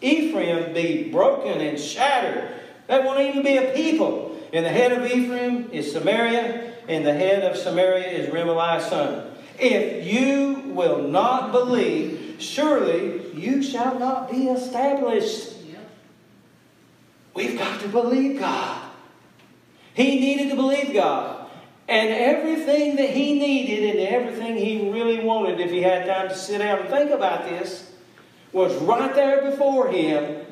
Ephraim 0.00 0.72
be 0.74 1.10
broken 1.10 1.60
and 1.60 1.78
shattered. 1.78 2.50
That 2.86 3.04
won't 3.04 3.20
even 3.20 3.42
be 3.42 3.56
a 3.56 3.72
people. 3.72 4.40
And 4.52 4.64
the 4.64 4.70
head 4.70 4.92
of 4.92 5.10
Ephraim 5.10 5.70
is 5.72 5.92
Samaria, 5.92 6.72
and 6.88 7.04
the 7.04 7.12
head 7.12 7.42
of 7.42 7.56
Samaria 7.56 8.06
is 8.06 8.32
Remaliah's 8.32 8.86
son. 8.86 9.32
If 9.58 10.06
you 10.06 10.72
will 10.72 11.08
not 11.08 11.52
believe, 11.52 12.36
surely 12.38 13.34
you 13.34 13.62
shall 13.62 13.98
not 13.98 14.30
be 14.30 14.48
established. 14.48 15.54
We've 17.34 17.58
got 17.58 17.80
to 17.82 17.88
believe 17.88 18.38
God. 18.38 18.90
He 19.92 20.20
needed 20.20 20.50
to 20.50 20.56
believe 20.56 20.94
God. 20.94 21.48
And 21.88 22.08
everything 22.08 22.96
that 22.96 23.10
he 23.10 23.38
needed 23.38 23.96
and 23.96 24.08
everything 24.08 24.56
he 24.56 24.90
really 24.90 25.22
wanted, 25.22 25.60
if 25.60 25.70
he 25.70 25.82
had 25.82 26.06
time 26.06 26.28
to 26.28 26.34
sit 26.34 26.58
down 26.58 26.80
and 26.80 26.88
think 26.88 27.10
about 27.10 27.48
this, 27.48 27.92
was 28.52 28.74
right 28.82 29.14
there 29.14 29.50
before 29.50 29.88
him. 29.88 30.44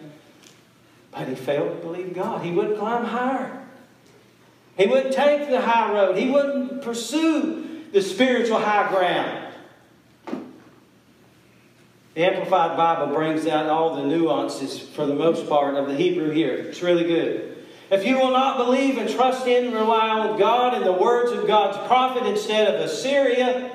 But 1.11 1.29
he 1.29 1.35
failed 1.35 1.81
to 1.81 1.87
believe 1.87 2.15
God. 2.15 2.45
He 2.45 2.51
wouldn't 2.51 2.79
climb 2.79 3.05
higher. 3.05 3.65
He 4.77 4.87
wouldn't 4.87 5.15
take 5.15 5.49
the 5.49 5.61
high 5.61 5.93
road. 5.93 6.17
He 6.17 6.29
wouldn't 6.31 6.83
pursue 6.83 7.85
the 7.93 8.03
spiritual 8.03 8.59
high 8.59 8.89
ground. 8.89 9.55
The 12.15 12.25
Amplified 12.25 12.77
Bible 12.77 13.15
brings 13.15 13.47
out 13.47 13.67
all 13.67 13.97
the 13.97 14.05
nuances, 14.05 14.79
for 14.79 15.07
the 15.07 15.15
most 15.15 15.49
part, 15.49 15.75
of 15.75 15.89
the 15.89 15.97
Hebrew 15.97 16.31
here. 16.31 16.55
It's 16.55 16.83
really 16.83 17.05
good. 17.05 17.65
If 17.91 18.05
you 18.05 18.19
will 18.19 18.31
not 18.31 18.57
believe 18.57 18.99
and 18.99 19.09
trust 19.11 19.47
in 19.47 19.67
and 19.67 19.75
rely 19.75 20.09
on 20.09 20.39
God 20.39 20.75
and 20.75 20.85
the 20.85 20.93
words 20.93 21.33
of 21.33 21.47
God's 21.47 21.77
prophet 21.87 22.27
instead 22.27 22.73
of 22.73 22.81
Assyria, 22.81 23.71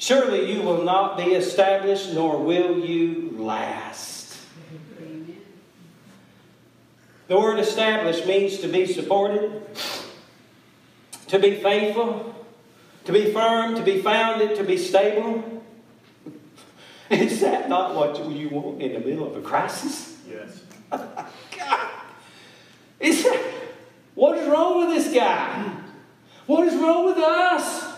surely 0.00 0.50
you 0.52 0.62
will 0.62 0.82
not 0.82 1.16
be 1.16 1.34
established, 1.34 2.12
nor 2.12 2.42
will 2.42 2.78
you 2.78 3.36
last. 3.36 4.36
The 7.28 7.38
word 7.38 7.60
established 7.60 8.26
means 8.26 8.58
to 8.58 8.66
be 8.66 8.86
supported, 8.86 9.62
to 11.28 11.38
be 11.38 11.54
faithful, 11.62 12.34
to 13.04 13.12
be 13.12 13.32
firm, 13.32 13.76
to 13.76 13.82
be 13.82 14.02
founded, 14.02 14.56
to 14.56 14.64
be 14.64 14.76
stable. 14.76 15.62
Is 17.10 17.40
that 17.42 17.68
not 17.68 17.94
what 17.94 18.28
you 18.28 18.48
want 18.48 18.82
in 18.82 18.94
the 18.94 19.00
middle 19.00 19.28
of 19.28 19.36
a 19.36 19.42
crisis? 19.46 20.18
Yes. 20.28 20.60
God. 20.90 21.90
Is 23.00 23.22
that, 23.22 23.54
what 24.14 24.36
is 24.36 24.46
wrong 24.48 24.80
with 24.80 24.94
this 24.94 25.14
guy? 25.14 25.74
What 26.46 26.66
is 26.68 26.74
wrong 26.74 27.06
with 27.06 27.16
us? 27.16 27.89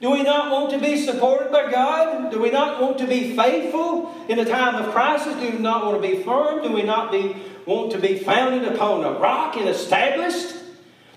Do 0.00 0.10
we 0.10 0.22
not 0.22 0.50
want 0.50 0.70
to 0.70 0.78
be 0.78 0.96
supported 0.96 1.50
by 1.50 1.70
God? 1.70 2.30
Do 2.30 2.40
we 2.40 2.50
not 2.50 2.80
want 2.80 2.98
to 2.98 3.06
be 3.06 3.36
faithful 3.36 4.14
in 4.28 4.38
a 4.38 4.44
time 4.44 4.74
of 4.74 4.92
crisis? 4.92 5.34
Do 5.34 5.52
we 5.52 5.58
not 5.58 5.84
want 5.84 6.02
to 6.02 6.08
be 6.08 6.22
firm? 6.22 6.62
Do 6.62 6.72
we 6.72 6.82
not 6.82 7.12
be, 7.12 7.36
want 7.64 7.92
to 7.92 7.98
be 7.98 8.18
founded 8.18 8.70
upon 8.70 9.04
a 9.04 9.12
rock 9.12 9.56
and 9.56 9.68
established? 9.68 10.56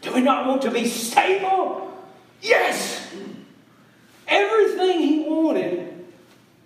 Do 0.01 0.13
we 0.13 0.21
not 0.21 0.47
want 0.47 0.61
to 0.61 0.71
be 0.71 0.85
stable? 0.85 1.91
Yes! 2.41 3.13
Everything 4.27 4.99
he 4.99 5.19
wanted 5.27 6.05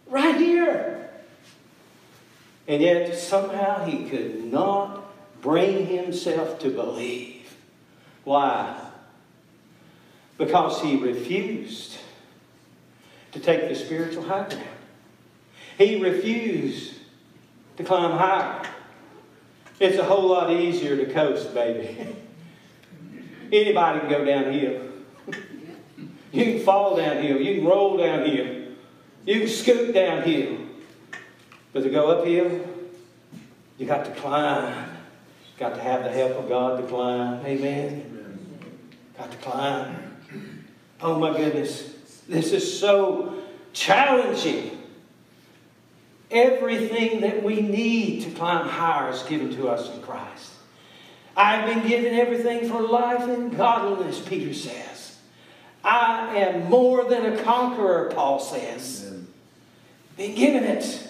right 0.08 0.36
here. 0.36 1.10
And 2.68 2.82
yet 2.82 3.18
somehow 3.18 3.86
he 3.86 4.10
could 4.10 4.46
not 4.46 5.42
bring 5.42 5.88
himself 5.88 6.60
to 6.60 6.70
believe. 6.70 7.56
Why? 8.24 8.91
Because 10.42 10.82
he 10.82 10.96
refused 10.96 12.00
to 13.32 13.40
take 13.40 13.70
the 13.70 13.76
spiritual 13.76 14.24
high 14.24 14.48
ground. 14.50 14.66
He 15.78 16.02
refused 16.02 16.96
to 17.78 17.84
climb 17.84 18.18
higher. 18.18 18.68
It's 19.80 20.00
a 20.00 20.04
whole 20.04 20.30
lot 20.30 20.50
easier 20.50 20.98
to 20.98 21.14
coast, 21.14 21.54
baby. 21.54 21.96
Anybody 23.52 24.00
can 24.00 24.10
go 24.10 24.26
downhill. 24.26 24.82
You 26.32 26.46
can 26.46 26.60
fall 26.62 26.96
downhill. 26.96 27.42
You 27.42 27.56
can 27.56 27.66
roll 27.66 27.98
downhill. 27.98 28.70
You 29.26 29.40
can 29.42 29.50
scoot 29.50 29.94
downhill. 29.94 30.60
But 31.74 31.84
to 31.84 31.90
go 31.90 32.10
uphill, 32.10 32.68
you 33.78 33.86
got 33.86 34.06
to 34.06 34.12
climb. 34.12 34.90
Got 35.60 35.76
to 35.76 35.82
have 35.82 36.06
the 36.06 36.10
help 36.10 36.38
of 36.38 36.48
God 36.48 36.82
to 36.82 36.88
climb. 36.88 37.46
Amen. 37.46 38.06
Amen. 38.08 38.40
Got 39.18 39.32
to 39.32 39.38
climb. 39.38 40.11
Oh 41.02 41.18
my 41.20 41.36
goodness. 41.36 41.94
This 42.28 42.52
is 42.54 42.80
so 42.80 43.42
challenging. 43.74 44.78
Everything 46.30 47.22
that 47.22 47.44
we 47.44 47.62
need 47.62 48.24
to 48.24 48.32
climb 48.32 48.68
higher 48.68 49.12
is 49.12 49.24
given 49.24 49.54
to 49.56 49.68
us 49.68 49.94
in 49.94 50.02
Christ. 50.02 50.52
I've 51.36 51.66
been 51.66 51.88
given 51.88 52.14
everything 52.14 52.70
for 52.70 52.82
life 52.82 53.24
and 53.24 53.56
godliness, 53.56 54.20
Peter 54.20 54.54
says. 54.54 55.18
I 55.84 56.38
am 56.38 56.70
more 56.70 57.10
than 57.10 57.34
a 57.34 57.44
conqueror, 57.44 58.12
Paul 58.14 58.40
says. 58.40 59.06
Amen. 59.08 59.28
Been 60.18 60.36
given 60.36 60.64
it. 60.64 61.08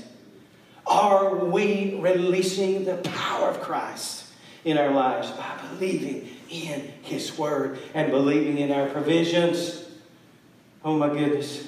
Are 0.88 1.36
we 1.36 1.97
releasing 1.99 2.86
the 2.86 2.97
power 2.97 3.49
of 3.49 3.62
Christ 3.62 4.25
in 4.63 4.77
our 4.77 4.91
lives 4.91 5.30
by 5.32 5.60
believing 5.71 6.30
in 6.52 6.92
His 7.02 7.38
Word 7.38 7.80
and 7.94 8.12
believing 8.12 8.58
in 8.58 8.72
our 8.72 8.88
provisions? 8.88 9.86
Oh 10.84 10.98
my 10.98 11.08
goodness. 11.08 11.68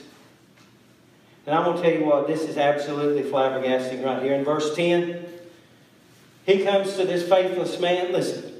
And 1.46 1.56
I'm 1.56 1.66
going 1.66 1.78
to 1.78 1.84
tell 1.84 2.00
you 2.00 2.06
what, 2.06 2.28
this 2.28 2.42
is 2.44 2.58
absolutely 2.58 3.24
flabbergasting 3.24 4.04
right 4.04 4.22
here. 4.22 4.34
In 4.34 4.44
verse 4.44 4.76
10, 4.76 5.26
he 6.46 6.64
comes 6.64 6.96
to 6.96 7.06
this 7.06 7.28
faithless 7.28 7.80
man. 7.80 8.12
Listen, 8.12 8.54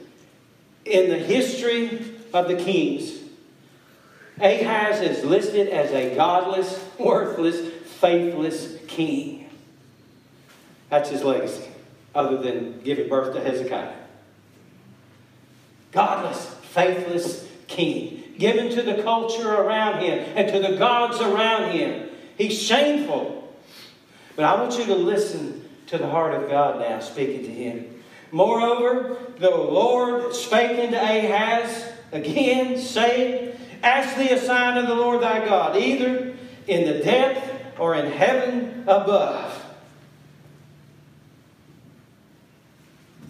in 0.86 1.10
the 1.10 1.18
history 1.18 2.14
of 2.34 2.48
the 2.48 2.56
kings, 2.56 3.20
Ahaz 4.40 5.02
is 5.02 5.24
listed 5.24 5.70
as 5.70 5.92
a 5.92 6.16
godless, 6.16 6.84
worthless, 7.00 7.72
faithless 8.00 8.78
king. 8.88 9.50
That's 10.90 11.10
his 11.10 11.24
legacy, 11.24 11.70
other 12.14 12.38
than 12.38 12.82
giving 12.82 13.08
birth 13.08 13.34
to 13.34 13.42
Hezekiah. 13.42 14.03
Godless, 15.94 16.54
faithless 16.72 17.48
king, 17.68 18.24
given 18.38 18.70
to 18.70 18.82
the 18.82 19.04
culture 19.04 19.54
around 19.54 20.02
him 20.02 20.26
and 20.36 20.52
to 20.52 20.60
the 20.60 20.78
gods 20.78 21.22
around 21.22 21.72
him. 21.72 22.10
He's 22.38 22.60
shameful. 22.62 23.54
But 24.36 24.46
I 24.46 24.56
want 24.56 24.78
you 24.78 24.86
to 24.86 24.96
listen 24.96 25.70
to 25.88 25.98
the 25.98 26.08
heart 26.08 26.34
of 26.34 26.50
God 26.50 26.80
now 26.80 27.00
speaking 27.00 27.44
to 27.44 27.52
him. 27.52 28.02
Moreover, 28.32 29.18
the 29.38 29.52
Lord 29.52 30.34
spake 30.34 30.80
unto 30.80 30.96
Ahaz 30.96 31.92
again, 32.12 32.80
saying, 32.80 33.56
Ask 33.84 34.18
thee 34.18 34.30
a 34.30 34.40
sign 34.40 34.78
of 34.78 34.88
the 34.88 34.96
Lord 34.96 35.22
thy 35.22 35.46
God, 35.46 35.78
either 35.78 36.36
in 36.68 36.86
the 36.86 37.04
depth 37.04 37.80
or 37.80 37.96
in 37.96 38.12
heaven 38.12 38.84
above. 38.88 39.64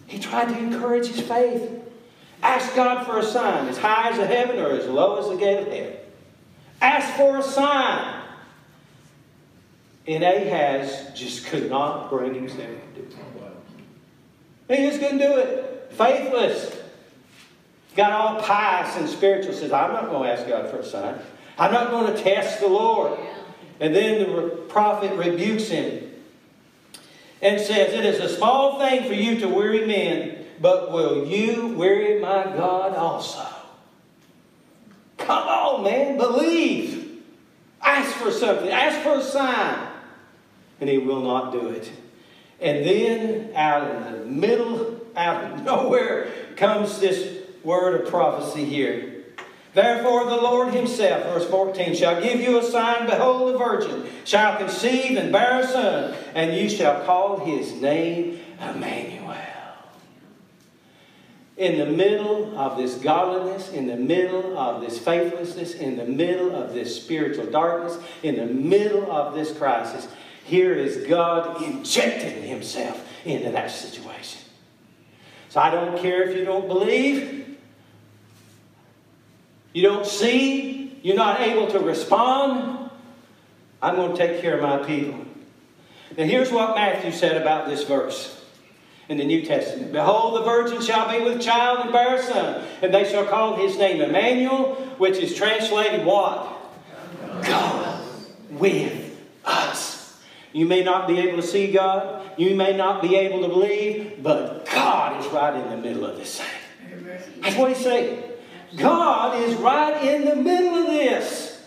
He 0.07 0.19
tried 0.19 0.49
to 0.49 0.57
encourage 0.57 1.07
his 1.07 1.19
faith. 1.19 1.69
Ask 2.43 2.75
God 2.75 3.05
for 3.05 3.17
a 3.17 3.23
sign, 3.23 3.69
as 3.69 3.77
high 3.77 4.09
as 4.09 4.17
the 4.17 4.27
heaven 4.27 4.59
or 4.59 4.71
as 4.71 4.85
low 4.85 5.17
as 5.17 5.29
the 5.29 5.37
gate 5.37 5.59
of 5.59 5.67
heaven. 5.67 5.95
Ask 6.81 7.15
for 7.15 7.37
a 7.37 7.41
sign. 7.43 8.21
And 10.05 10.23
Ahaz 10.23 11.17
just 11.17 11.45
could 11.45 11.69
not 11.69 12.09
bring 12.09 12.33
himself 12.33 12.69
to 12.95 13.01
do 13.01 13.07
it. 14.67 14.77
He 14.77 14.87
just 14.87 14.99
couldn't 14.99 15.19
do 15.19 15.37
it. 15.37 15.91
Faithless. 15.93 16.79
Got 17.95 18.11
all 18.11 18.41
pious 18.41 18.97
and 18.97 19.07
spiritual. 19.07 19.53
Says, 19.53 19.71
I'm 19.71 19.93
not 19.93 20.09
going 20.09 20.23
to 20.23 20.29
ask 20.29 20.47
God 20.47 20.69
for 20.69 20.79
a 20.79 20.85
sign. 20.85 21.19
I'm 21.57 21.71
not 21.71 21.91
going 21.91 22.13
to 22.13 22.21
test 22.21 22.59
the 22.59 22.67
Lord. 22.67 23.17
And 23.79 23.95
then 23.95 24.19
the 24.19 24.49
prophet 24.67 25.15
rebukes 25.15 25.69
him 25.69 26.11
and 27.41 27.61
says, 27.61 27.93
It 27.93 28.05
is 28.05 28.19
a 28.19 28.35
small 28.35 28.79
thing 28.79 29.07
for 29.07 29.13
you 29.13 29.39
to 29.39 29.47
weary 29.47 29.85
men, 29.85 30.42
but 30.61 30.91
will 30.91 31.25
you 31.25 31.67
weary 31.67 32.19
my 32.19 32.43
God 32.43 32.95
also? 32.95 33.45
Come 35.17 35.47
on, 35.47 35.83
man. 35.83 36.17
Believe. 36.17 37.21
Ask 37.81 38.11
for 38.15 38.31
something. 38.31 38.69
Ask 38.69 38.99
for 39.01 39.19
a 39.19 39.23
sign. 39.23 39.87
And 40.79 40.89
he 40.89 40.97
will 40.97 41.21
not 41.21 41.51
do 41.51 41.69
it. 41.69 41.91
And 42.59 42.85
then 42.85 43.51
out 43.55 43.89
in 43.89 44.03
the 44.03 44.25
middle, 44.25 45.01
out 45.15 45.43
of 45.43 45.63
nowhere, 45.63 46.29
comes 46.55 46.99
this 46.99 47.43
word 47.63 48.01
of 48.01 48.09
prophecy 48.09 48.65
here. 48.65 49.13
Therefore, 49.73 50.25
the 50.25 50.35
Lord 50.35 50.73
Himself, 50.73 51.23
verse 51.23 51.49
14, 51.49 51.95
shall 51.95 52.21
give 52.21 52.39
you 52.39 52.59
a 52.59 52.63
sign. 52.63 53.07
Behold, 53.07 53.53
the 53.53 53.57
virgin 53.57 54.05
shall 54.23 54.57
conceive 54.57 55.17
and 55.17 55.31
bear 55.31 55.61
a 55.61 55.67
son, 55.67 56.15
and 56.35 56.55
you 56.55 56.69
shall 56.69 57.03
call 57.05 57.43
his 57.43 57.73
name 57.73 58.39
Emmanuel. 58.61 59.52
In 61.55 61.77
the 61.77 61.85
middle 61.85 62.57
of 62.57 62.77
this 62.77 62.95
godliness, 62.95 63.71
in 63.71 63.87
the 63.87 63.95
middle 63.95 64.57
of 64.57 64.81
this 64.81 64.97
faithlessness, 64.97 65.75
in 65.75 65.97
the 65.97 66.05
middle 66.05 66.55
of 66.55 66.73
this 66.73 66.95
spiritual 66.95 67.45
darkness, 67.45 67.97
in 68.23 68.37
the 68.37 68.47
middle 68.47 69.11
of 69.11 69.35
this 69.35 69.55
crisis, 69.55 70.07
here 70.45 70.73
is 70.73 71.07
God 71.07 71.61
injecting 71.61 72.41
Himself 72.43 73.07
into 73.23 73.51
that 73.51 73.69
situation. 73.69 74.41
So 75.49 75.61
I 75.61 75.69
don't 75.69 75.99
care 75.99 76.23
if 76.23 76.35
you 76.35 76.43
don't 76.43 76.67
believe, 76.67 77.57
you 79.73 79.83
don't 79.83 80.05
see, 80.05 80.97
you're 81.03 81.15
not 81.15 81.41
able 81.41 81.67
to 81.67 81.79
respond. 81.79 82.89
I'm 83.81 83.95
going 83.95 84.15
to 84.15 84.17
take 84.17 84.41
care 84.41 84.55
of 84.55 84.61
my 84.61 84.77
people. 84.77 85.25
Now, 86.17 86.25
here's 86.25 86.51
what 86.51 86.75
Matthew 86.75 87.11
said 87.11 87.39
about 87.41 87.67
this 87.67 87.83
verse 87.83 88.42
in 89.09 89.17
the 89.17 89.25
New 89.25 89.45
Testament 89.45 89.91
Behold, 89.91 90.35
the 90.35 90.45
virgin 90.45 90.81
shall 90.81 91.09
be 91.09 91.23
with 91.23 91.41
child 91.41 91.79
and 91.79 91.91
bear 91.91 92.15
a 92.15 92.23
son, 92.23 92.65
and 92.81 92.93
they 92.93 93.09
shall 93.09 93.25
call 93.25 93.55
his 93.55 93.77
name 93.77 94.01
Emmanuel, 94.01 94.75
which 94.97 95.17
is 95.17 95.35
translated 95.35 96.05
what? 96.05 96.49
God 97.43 98.01
with 98.51 99.19
us. 99.43 100.21
You 100.53 100.65
may 100.65 100.83
not 100.83 101.07
be 101.07 101.19
able 101.19 101.37
to 101.37 101.47
see 101.47 101.71
God, 101.71 102.21
you 102.37 102.55
may 102.55 102.77
not 102.77 103.01
be 103.01 103.15
able 103.15 103.41
to 103.41 103.47
believe, 103.47 104.21
but 104.21 104.65
God 104.67 105.19
is 105.19 105.31
right 105.31 105.55
in 105.55 105.69
the 105.69 105.77
middle 105.77 106.05
of 106.05 106.17
this 106.17 106.39
thing. 106.39 106.47
That's 107.41 107.55
what 107.55 107.69
he's 107.69 107.83
saying. 107.83 108.23
God 108.77 109.41
is 109.41 109.55
right 109.55 110.03
in 110.03 110.25
the 110.25 110.35
middle 110.35 110.75
of 110.75 110.87
this. 110.87 111.61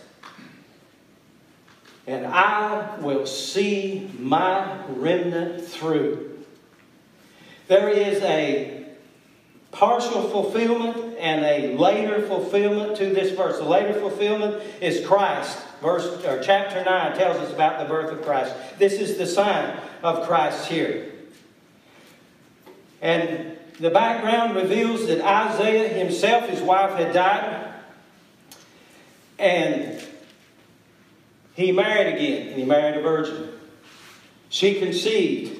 And 2.05 2.25
I 2.25 2.97
will 2.99 3.25
see 3.25 4.09
my 4.17 4.85
remnant 4.87 5.65
through. 5.65 6.36
There 7.67 7.89
is 7.89 8.21
a 8.23 8.85
partial 9.71 10.29
fulfillment 10.29 11.17
and 11.19 11.43
a 11.43 11.77
later 11.77 12.25
fulfillment 12.25 12.97
to 12.97 13.07
this 13.07 13.31
verse. 13.35 13.57
The 13.57 13.65
later 13.65 13.93
fulfillment 13.93 14.63
is 14.81 15.05
Christ. 15.05 15.59
Verse 15.81 16.05
or 16.25 16.41
chapter 16.41 16.83
9 16.83 17.17
tells 17.17 17.37
us 17.37 17.53
about 17.53 17.79
the 17.79 17.85
birth 17.85 18.11
of 18.11 18.23
Christ. 18.23 18.55
This 18.79 18.93
is 18.93 19.17
the 19.17 19.27
sign 19.27 19.79
of 20.01 20.25
Christ 20.25 20.67
here. 20.67 21.11
And 23.01 23.57
the 23.79 23.91
background 23.91 24.55
reveals 24.55 25.05
that 25.07 25.21
Isaiah 25.21 25.89
himself, 25.89 26.49
his 26.49 26.61
wife, 26.61 26.97
had 26.97 27.13
died. 27.13 27.73
And 29.37 30.03
he 31.53 31.71
married 31.71 32.15
again, 32.15 32.47
and 32.47 32.57
he 32.57 32.65
married 32.65 32.97
a 32.97 33.01
virgin. 33.01 33.49
She 34.49 34.79
conceived 34.79 35.56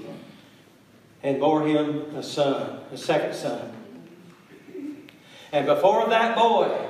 and 1.27 1.41
bore 1.41 1.67
him 1.67 2.15
a 2.15 2.23
son, 2.23 2.79
a 2.93 2.97
second 2.97 3.35
son. 3.35 3.73
And 5.51 5.65
before 5.65 6.07
that 6.07 6.37
boy 6.37 6.87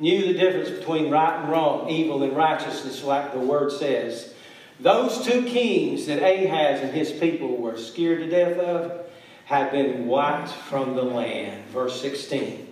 knew 0.00 0.26
the 0.26 0.34
difference 0.34 0.70
between 0.70 1.08
right 1.08 1.40
and 1.40 1.48
wrong, 1.48 1.88
evil 1.88 2.24
and 2.24 2.36
righteousness, 2.36 3.04
like 3.04 3.32
the 3.32 3.38
word 3.38 3.70
says, 3.70 4.34
those 4.80 5.24
two 5.24 5.44
kings 5.44 6.06
that 6.06 6.18
Ahaz 6.18 6.80
and 6.80 6.92
his 6.92 7.12
people 7.12 7.58
were 7.58 7.78
scared 7.78 8.18
to 8.18 8.28
death 8.28 8.58
of 8.58 9.06
had 9.44 9.70
been 9.70 10.08
wiped 10.08 10.50
from 10.50 10.96
the 10.96 11.04
land. 11.04 11.64
Verse 11.66 12.00
16. 12.02 12.66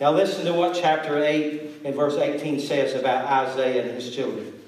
Now 0.00 0.10
listen 0.10 0.46
to 0.46 0.52
what 0.52 0.74
chapter 0.74 1.22
8 1.22 1.82
and 1.84 1.94
verse 1.94 2.16
18 2.16 2.58
says 2.58 3.00
about 3.00 3.26
Isaiah 3.46 3.84
and 3.84 3.92
his 3.92 4.12
children. 4.12 4.59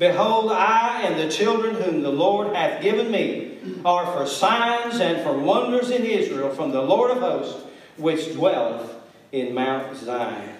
Behold, 0.00 0.50
I 0.50 1.02
and 1.02 1.20
the 1.20 1.30
children 1.30 1.74
whom 1.74 2.00
the 2.00 2.10
Lord 2.10 2.56
hath 2.56 2.82
given 2.82 3.10
me 3.10 3.58
are 3.84 4.10
for 4.16 4.26
signs 4.26 4.98
and 4.98 5.22
for 5.22 5.36
wonders 5.36 5.90
in 5.90 6.06
Israel 6.06 6.48
from 6.48 6.70
the 6.70 6.80
Lord 6.80 7.10
of 7.10 7.18
hosts, 7.18 7.62
which 7.98 8.32
dwelleth 8.32 8.94
in 9.30 9.54
Mount 9.54 9.94
Zion. 9.94 10.56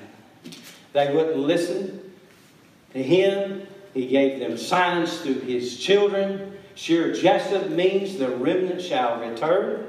They 0.92 1.14
wouldn't 1.14 1.38
listen 1.38 2.12
to 2.92 3.02
him. 3.02 3.66
He 3.94 4.08
gave 4.08 4.40
them 4.40 4.58
signs 4.58 5.22
through 5.22 5.40
his 5.40 5.78
children. 5.78 6.58
Shear-jashub 6.74 7.70
means 7.70 8.18
the 8.18 8.28
remnant 8.28 8.82
shall 8.82 9.20
return. 9.20 9.86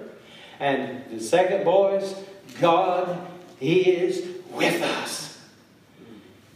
And 0.61 1.03
the 1.11 1.19
second 1.19 1.65
boys, 1.65 2.15
God 2.61 3.27
is 3.59 4.25
with 4.53 4.81
us. 4.81 5.41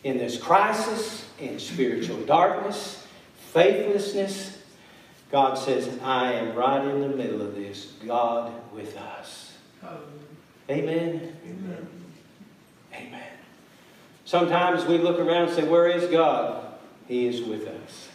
In 0.06 0.18
this 0.18 0.38
crisis, 0.38 1.25
in 1.40 1.60
spiritual 1.60 2.22
darkness, 2.26 3.06
faithlessness, 3.52 4.58
God 5.32 5.58
says, 5.58 6.00
I 6.04 6.34
am 6.34 6.56
right 6.56 6.86
in 6.86 7.02
the 7.02 7.10
middle 7.10 7.42
of 7.42 7.56
this. 7.56 7.94
God 8.06 8.54
with 8.74 8.96
us. 8.98 9.54
Amen. 10.70 11.36
Amen. 11.46 11.88
Amen. 12.94 13.24
Sometimes 14.24 14.86
we 14.86 14.98
look 14.98 15.20
around 15.20 15.50
and 15.50 15.56
say, 15.56 15.68
Where 15.68 15.88
is 15.88 16.10
God? 16.10 16.74
He 17.08 17.28
is 17.28 17.42
with 17.42 17.68
us. 17.68 18.10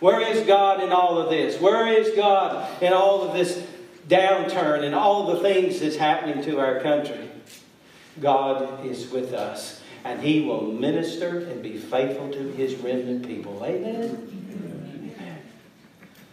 Where 0.00 0.20
is 0.20 0.46
God 0.46 0.82
in 0.82 0.92
all 0.92 1.18
of 1.18 1.30
this? 1.30 1.60
Where 1.60 1.86
is 1.86 2.14
God 2.16 2.82
in 2.82 2.92
all 2.92 3.22
of 3.22 3.34
this 3.34 3.64
downturn 4.08 4.82
and 4.82 4.94
all 4.94 5.32
the 5.32 5.40
things 5.40 5.80
that's 5.80 5.96
happening 5.96 6.44
to 6.44 6.58
our 6.58 6.80
country? 6.80 7.30
God 8.20 8.84
is 8.84 9.10
with 9.10 9.32
us, 9.32 9.80
and 10.04 10.20
He 10.20 10.42
will 10.42 10.62
minister 10.62 11.38
and 11.38 11.62
be 11.62 11.78
faithful 11.78 12.30
to 12.30 12.52
His 12.52 12.74
remnant 12.76 13.26
people. 13.26 13.64
Amen? 13.64 15.14
Amen. 15.18 15.42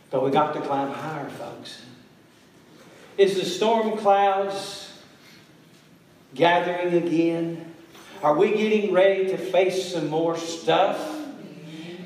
But 0.10 0.24
we 0.24 0.32
got 0.32 0.54
to 0.54 0.62
climb 0.62 0.92
higher, 0.92 1.30
folks. 1.30 1.84
Is 3.18 3.36
the 3.36 3.46
storm 3.46 3.98
clouds 3.98 4.92
gathering 6.36 6.94
again? 6.96 7.74
Are 8.22 8.36
we 8.36 8.52
getting 8.52 8.94
ready 8.94 9.28
to 9.28 9.38
face 9.38 9.94
some 9.94 10.10
more 10.10 10.38
stuff? 10.38 11.18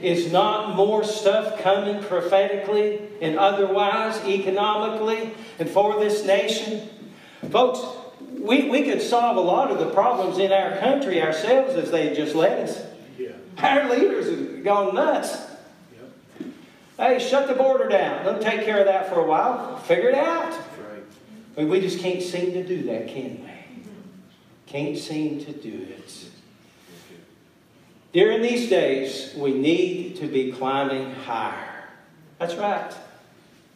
Is 0.02 0.32
not 0.32 0.76
more 0.76 1.04
stuff 1.04 1.62
coming 1.62 2.04
prophetically 2.04 3.02
and 3.22 3.40
otherwise, 3.40 4.24
economically, 4.26 5.32
and 5.58 5.70
for 5.70 6.00
this 6.00 6.24
nation? 6.26 6.90
Folks, 7.50 7.80
we, 8.46 8.70
we 8.70 8.84
could 8.84 9.02
solve 9.02 9.38
a 9.38 9.42
lot 9.42 9.72
of 9.72 9.80
the 9.80 9.90
problems 9.90 10.38
in 10.38 10.52
our 10.52 10.78
country 10.78 11.22
ourselves 11.22 11.76
if 11.76 11.92
they 11.92 12.16
just 12.16 12.36
let 12.36 12.60
us. 12.60 12.82
Yeah. 13.18 13.32
Our 13.58 13.90
leaders 13.90 14.30
have 14.30 14.64
gone 14.64 14.96
nuts. 14.96 15.36
Yep. 16.40 16.54
Hey, 16.98 17.20
shut 17.20 17.48
the 17.48 17.56
border 17.56 17.90
down. 17.90 18.24
They'll 18.24 18.40
take 18.40 18.66
care 18.66 18.80
of 18.80 18.86
that 18.86 19.10
for 19.10 19.20
a 19.20 19.26
while. 19.26 19.78
Figure 19.78 20.10
it 20.10 20.16
out. 20.16 20.52
That's 20.52 20.80
right. 20.80 21.04
But 21.56 21.68
we 21.68 21.82
just 21.82 22.00
can't 22.00 22.22
seem 22.22 22.54
to 22.54 22.64
do 22.64 22.84
that, 22.84 23.08
can 23.08 23.44
we? 23.44 23.52
Can't 24.68 24.98
seem 24.98 25.44
to 25.46 25.52
do 25.52 25.88
it. 25.90 26.26
During 28.14 28.42
these 28.42 28.70
days, 28.70 29.34
we 29.36 29.54
need 29.54 30.18
to 30.18 30.28
be 30.28 30.52
climbing 30.52 31.12
higher. 31.12 31.84
That's 32.40 32.56
right. 32.56 32.94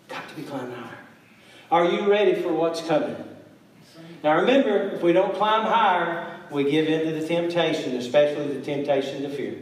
Got 0.07 0.29
to 0.29 0.35
be 0.35 0.43
climbing 0.43 0.75
higher. 0.75 0.97
Are 1.71 1.85
you 1.85 2.09
ready 2.09 2.41
for 2.41 2.53
what's 2.53 2.81
coming? 2.81 3.28
Now 4.23 4.39
remember, 4.39 4.89
if 4.89 5.01
we 5.01 5.13
don't 5.13 5.33
climb 5.35 5.65
higher, 5.65 6.39
we 6.51 6.69
give 6.69 6.87
in 6.87 7.05
to 7.05 7.19
the 7.19 7.27
temptation, 7.27 7.95
especially 7.95 8.47
the 8.53 8.61
temptation 8.61 9.23
to 9.23 9.29
fear. 9.29 9.57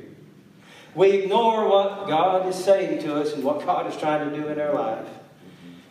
We 0.96 1.12
ignore 1.12 1.70
what 1.70 2.08
God 2.08 2.48
is 2.48 2.56
saying 2.56 3.02
to 3.04 3.16
us 3.16 3.34
and 3.34 3.44
what 3.44 3.64
God 3.66 3.88
is 3.88 3.96
trying 3.98 4.30
to 4.30 4.36
do 4.36 4.48
in 4.48 4.60
our 4.60 4.74
life. 4.74 5.08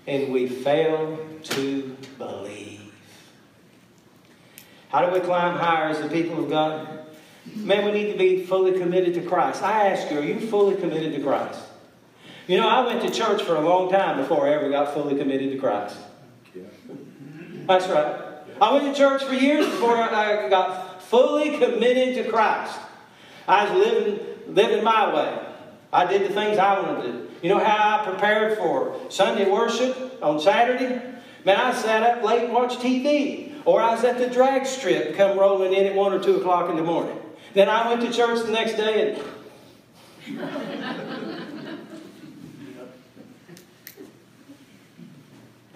And 0.07 0.33
we 0.33 0.49
fail 0.49 1.19
to 1.45 1.97
believe. 2.19 2.93
How 4.89 5.07
do 5.07 5.13
we 5.13 5.21
climb 5.21 5.57
higher 5.57 5.89
as 5.89 6.01
the 6.01 6.09
people 6.09 6.43
of 6.43 6.51
God? 6.51 7.05
Man, 7.55 7.85
we 7.85 7.93
need 7.93 8.13
to 8.13 8.19
be 8.19 8.45
fully 8.45 8.79
committed 8.79 9.15
to 9.15 9.23
Christ. 9.23 9.63
I 9.63 9.89
ask 9.89 10.11
you, 10.11 10.19
are 10.19 10.25
you 10.25 10.41
fully 10.41 10.75
committed 10.77 11.13
to 11.15 11.23
Christ? 11.23 11.61
You 12.49 12.59
know, 12.59 12.69
I 12.69 12.85
went 12.85 13.03
to 13.03 13.11
church 13.11 13.43
for 13.43 13.57
a 13.57 13.61
long 13.61 13.91
time 13.91 14.19
before 14.19 14.49
I 14.49 14.55
ever 14.55 14.71
got 14.71 14.95
fully 14.95 15.17
committed 15.17 15.53
to 15.53 15.59
Christ. 15.59 15.97
That's 17.67 17.87
right. 17.89 18.26
I 18.61 18.73
went 18.73 18.85
to 18.85 18.95
church 18.95 19.23
for 19.25 19.35
years 19.35 19.67
before 19.67 19.97
I 19.97 20.49
got 20.49 21.03
fully 21.03 21.59
committed 21.59 22.15
to 22.15 22.31
Christ. 22.31 22.79
I 23.47 23.65
was 23.65 23.87
living, 23.87 24.21
living 24.49 24.83
my 24.83 25.15
way. 25.15 25.39
I 25.93 26.07
did 26.07 26.29
the 26.29 26.35
things 26.35 26.59
I 26.59 26.81
wanted 26.81 27.03
to 27.03 27.13
do. 27.13 27.31
You 27.43 27.51
know 27.51 27.59
how 27.59 28.01
I 28.01 28.05
prepared 28.05 28.57
for 28.59 28.99
Sunday 29.11 29.51
worship 29.51 30.19
on 30.23 30.41
Saturday? 30.41 31.01
Man, 31.45 31.57
I 31.57 31.73
sat 31.73 32.03
up 32.03 32.25
late 32.25 32.45
and 32.45 32.53
watched 32.53 32.81
TV. 32.81 33.53
Or 33.67 33.81
I 33.81 33.95
was 33.95 34.05
at 34.05 34.19
the 34.19 34.29
drag 34.29 34.65
strip 34.65 35.17
come 35.17 35.39
rolling 35.39 35.75
in 35.75 35.87
at 35.87 35.95
1 35.95 36.13
or 36.13 36.23
2 36.23 36.37
o'clock 36.37 36.71
in 36.71 36.77
the 36.77 36.83
morning. 36.83 37.19
Then 37.53 37.69
I 37.69 37.89
went 37.89 38.01
to 38.03 38.13
church 38.13 38.45
the 38.45 38.53
next 38.53 38.75
day 38.75 39.17
and 39.17 39.23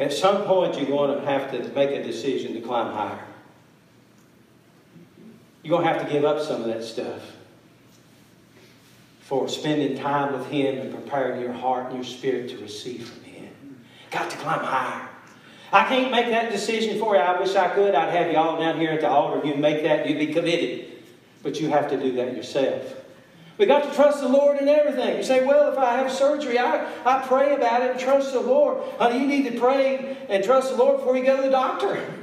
At 0.01 0.15
some 0.15 0.45
point, 0.45 0.79
you're 0.79 0.89
going 0.89 1.21
to 1.21 1.27
have 1.27 1.51
to 1.53 1.63
make 1.75 1.91
a 1.91 2.03
decision 2.03 2.55
to 2.55 2.61
climb 2.63 2.95
higher. 2.95 3.23
You're 5.63 5.79
going 5.79 5.87
to 5.87 5.93
have 5.93 6.07
to 6.07 6.11
give 6.11 6.25
up 6.25 6.41
some 6.41 6.63
of 6.63 6.69
that 6.69 6.83
stuff 6.83 7.21
for 9.21 9.47
spending 9.47 9.99
time 9.99 10.33
with 10.33 10.47
Him 10.47 10.79
and 10.79 10.95
preparing 10.95 11.43
your 11.43 11.53
heart 11.53 11.89
and 11.89 11.97
your 11.97 12.05
spirit 12.05 12.49
to 12.49 12.57
receive 12.59 13.11
from 13.11 13.23
Him. 13.25 13.51
Got 14.11 14.31
to 14.31 14.39
climb 14.39 14.65
higher. 14.65 15.07
I 15.71 15.85
can't 15.85 16.11
make 16.11 16.29
that 16.31 16.51
decision 16.51 16.99
for 16.99 17.15
you. 17.15 17.21
I 17.21 17.39
wish 17.39 17.55
I 17.55 17.69
could. 17.69 17.95
I'd 17.95 18.15
have 18.15 18.33
you 18.33 18.39
all 18.39 18.59
down 18.59 18.81
here 18.81 18.93
at 18.93 19.03
the 19.03 19.09
altar. 19.09 19.47
You'd 19.47 19.61
make 19.61 19.83
that. 19.83 20.09
You'd 20.09 20.19
be 20.19 20.33
committed. 20.33 20.93
But 21.43 21.61
you 21.61 21.69
have 21.69 21.91
to 21.91 22.01
do 22.01 22.13
that 22.13 22.35
yourself. 22.35 22.95
We 23.61 23.67
got 23.67 23.85
to 23.85 23.95
trust 23.95 24.23
the 24.23 24.29
Lord 24.29 24.59
in 24.59 24.71
everything. 24.71 25.19
You 25.19 25.23
say, 25.23 25.45
well, 25.45 25.71
if 25.71 25.77
I 25.77 25.99
have 25.99 26.11
surgery, 26.11 26.59
I, 26.59 26.83
I 27.05 27.21
pray 27.27 27.55
about 27.55 27.83
it 27.83 27.91
and 27.91 28.01
trust 28.01 28.33
the 28.33 28.41
Lord. 28.41 28.83
Honey, 28.99 29.19
you 29.19 29.27
need 29.27 29.53
to 29.53 29.61
pray 29.61 30.17
and 30.31 30.43
trust 30.43 30.71
the 30.71 30.79
Lord 30.79 30.97
before 30.97 31.15
you 31.15 31.27
go 31.27 31.37
to 31.37 31.43
the 31.43 31.51
doctor. 31.51 32.03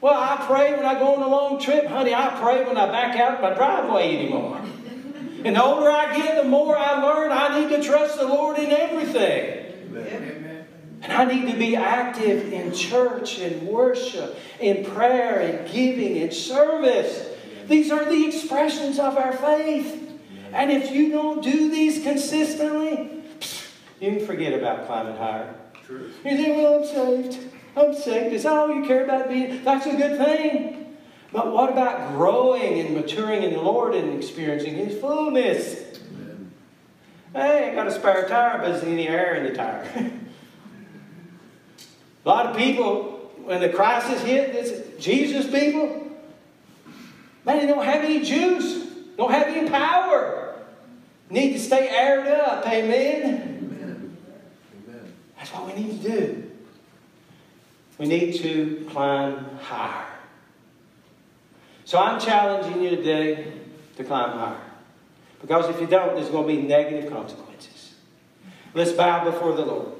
Well, 0.00 0.12
I 0.12 0.44
pray 0.46 0.74
when 0.74 0.84
I 0.84 0.98
go 0.98 1.14
on 1.14 1.22
a 1.22 1.28
long 1.28 1.58
trip. 1.58 1.86
Honey, 1.86 2.14
I 2.14 2.38
pray 2.38 2.62
when 2.66 2.76
I 2.76 2.84
back 2.86 3.18
out 3.18 3.40
my 3.40 3.54
driveway 3.54 4.16
anymore. 4.16 4.60
And 5.46 5.56
the 5.56 5.64
older 5.64 5.90
I 5.90 6.14
get, 6.14 6.42
the 6.42 6.48
more 6.48 6.76
I 6.76 7.02
learn 7.02 7.32
I 7.32 7.58
need 7.58 7.74
to 7.74 7.82
trust 7.82 8.18
the 8.18 8.26
Lord 8.26 8.58
in 8.58 8.70
everything. 8.70 9.96
Amen. 9.96 10.66
And 11.00 11.10
I 11.10 11.24
need 11.24 11.50
to 11.50 11.58
be 11.58 11.74
active 11.74 12.52
in 12.52 12.74
church 12.74 13.38
and 13.38 13.66
worship, 13.66 14.36
in 14.60 14.84
prayer 14.84 15.40
and 15.40 15.72
giving 15.72 16.18
and 16.18 16.32
service. 16.34 17.33
These 17.68 17.90
are 17.90 18.04
the 18.04 18.26
expressions 18.26 18.98
of 18.98 19.16
our 19.16 19.32
faith. 19.32 20.00
And 20.52 20.70
if 20.70 20.92
you 20.92 21.10
don't 21.10 21.42
do 21.42 21.70
these 21.70 22.02
consistently, 22.02 23.22
you 24.00 24.16
can 24.16 24.26
forget 24.26 24.52
about 24.52 24.86
climbing 24.86 25.16
higher. 25.16 25.54
True. 25.84 26.10
You 26.24 26.36
think, 26.36 26.56
well, 26.56 26.80
I'm 26.80 26.86
saved. 26.86 27.38
I'm 27.76 27.94
saved. 27.94 28.34
Is 28.34 28.44
that 28.44 28.52
all 28.52 28.72
you 28.72 28.84
care 28.84 29.04
about 29.04 29.28
being? 29.28 29.64
That's 29.64 29.86
a 29.86 29.96
good 29.96 30.18
thing. 30.18 30.96
But 31.32 31.52
what 31.52 31.70
about 31.70 32.12
growing 32.12 32.78
and 32.78 32.94
maturing 32.94 33.42
in 33.42 33.54
the 33.54 33.60
Lord 33.60 33.94
and 33.94 34.14
experiencing 34.14 34.76
His 34.76 35.00
fullness? 35.00 35.98
Amen. 36.12 36.52
Hey, 37.32 37.70
I 37.70 37.74
got 37.74 37.88
a 37.88 37.90
spare 37.90 38.28
tire, 38.28 38.58
but 38.58 38.68
there's 38.68 38.84
any 38.84 39.08
air 39.08 39.34
in 39.34 39.44
the 39.44 39.52
tire. 39.52 39.82
a 42.24 42.28
lot 42.28 42.46
of 42.46 42.56
people, 42.56 43.32
when 43.42 43.60
the 43.60 43.68
crisis 43.68 44.22
hit, 44.22 44.52
this 44.52 45.02
Jesus 45.04 45.50
people, 45.50 46.03
man, 47.44 47.58
they 47.58 47.66
don't 47.66 47.84
have 47.84 48.04
any 48.04 48.24
juice, 48.24 48.84
don't 49.16 49.30
have 49.30 49.48
any 49.48 49.68
power. 49.68 50.56
Need 51.30 51.54
to 51.54 51.58
stay 51.58 51.88
aired 51.88 52.26
up, 52.26 52.66
amen? 52.66 53.22
Amen. 53.22 54.16
Amen. 54.86 55.12
That's 55.36 55.50
what 55.50 55.66
we 55.66 55.82
need 55.82 56.02
to 56.02 56.08
do. 56.08 56.50
We 57.98 58.06
need 58.06 58.34
to 58.42 58.86
climb 58.90 59.58
higher. 59.60 60.06
So 61.84 61.98
I'm 61.98 62.20
challenging 62.20 62.82
you 62.82 62.90
today 62.90 63.52
to 63.96 64.04
climb 64.04 64.38
higher. 64.38 64.60
Because 65.40 65.68
if 65.68 65.80
you 65.80 65.86
don't, 65.86 66.14
there's 66.14 66.30
going 66.30 66.46
to 66.46 66.62
be 66.62 66.66
negative 66.66 67.10
consequences. 67.10 67.94
Let's 68.74 68.92
bow 68.92 69.24
before 69.24 69.52
the 69.52 69.64
Lord. 69.64 69.92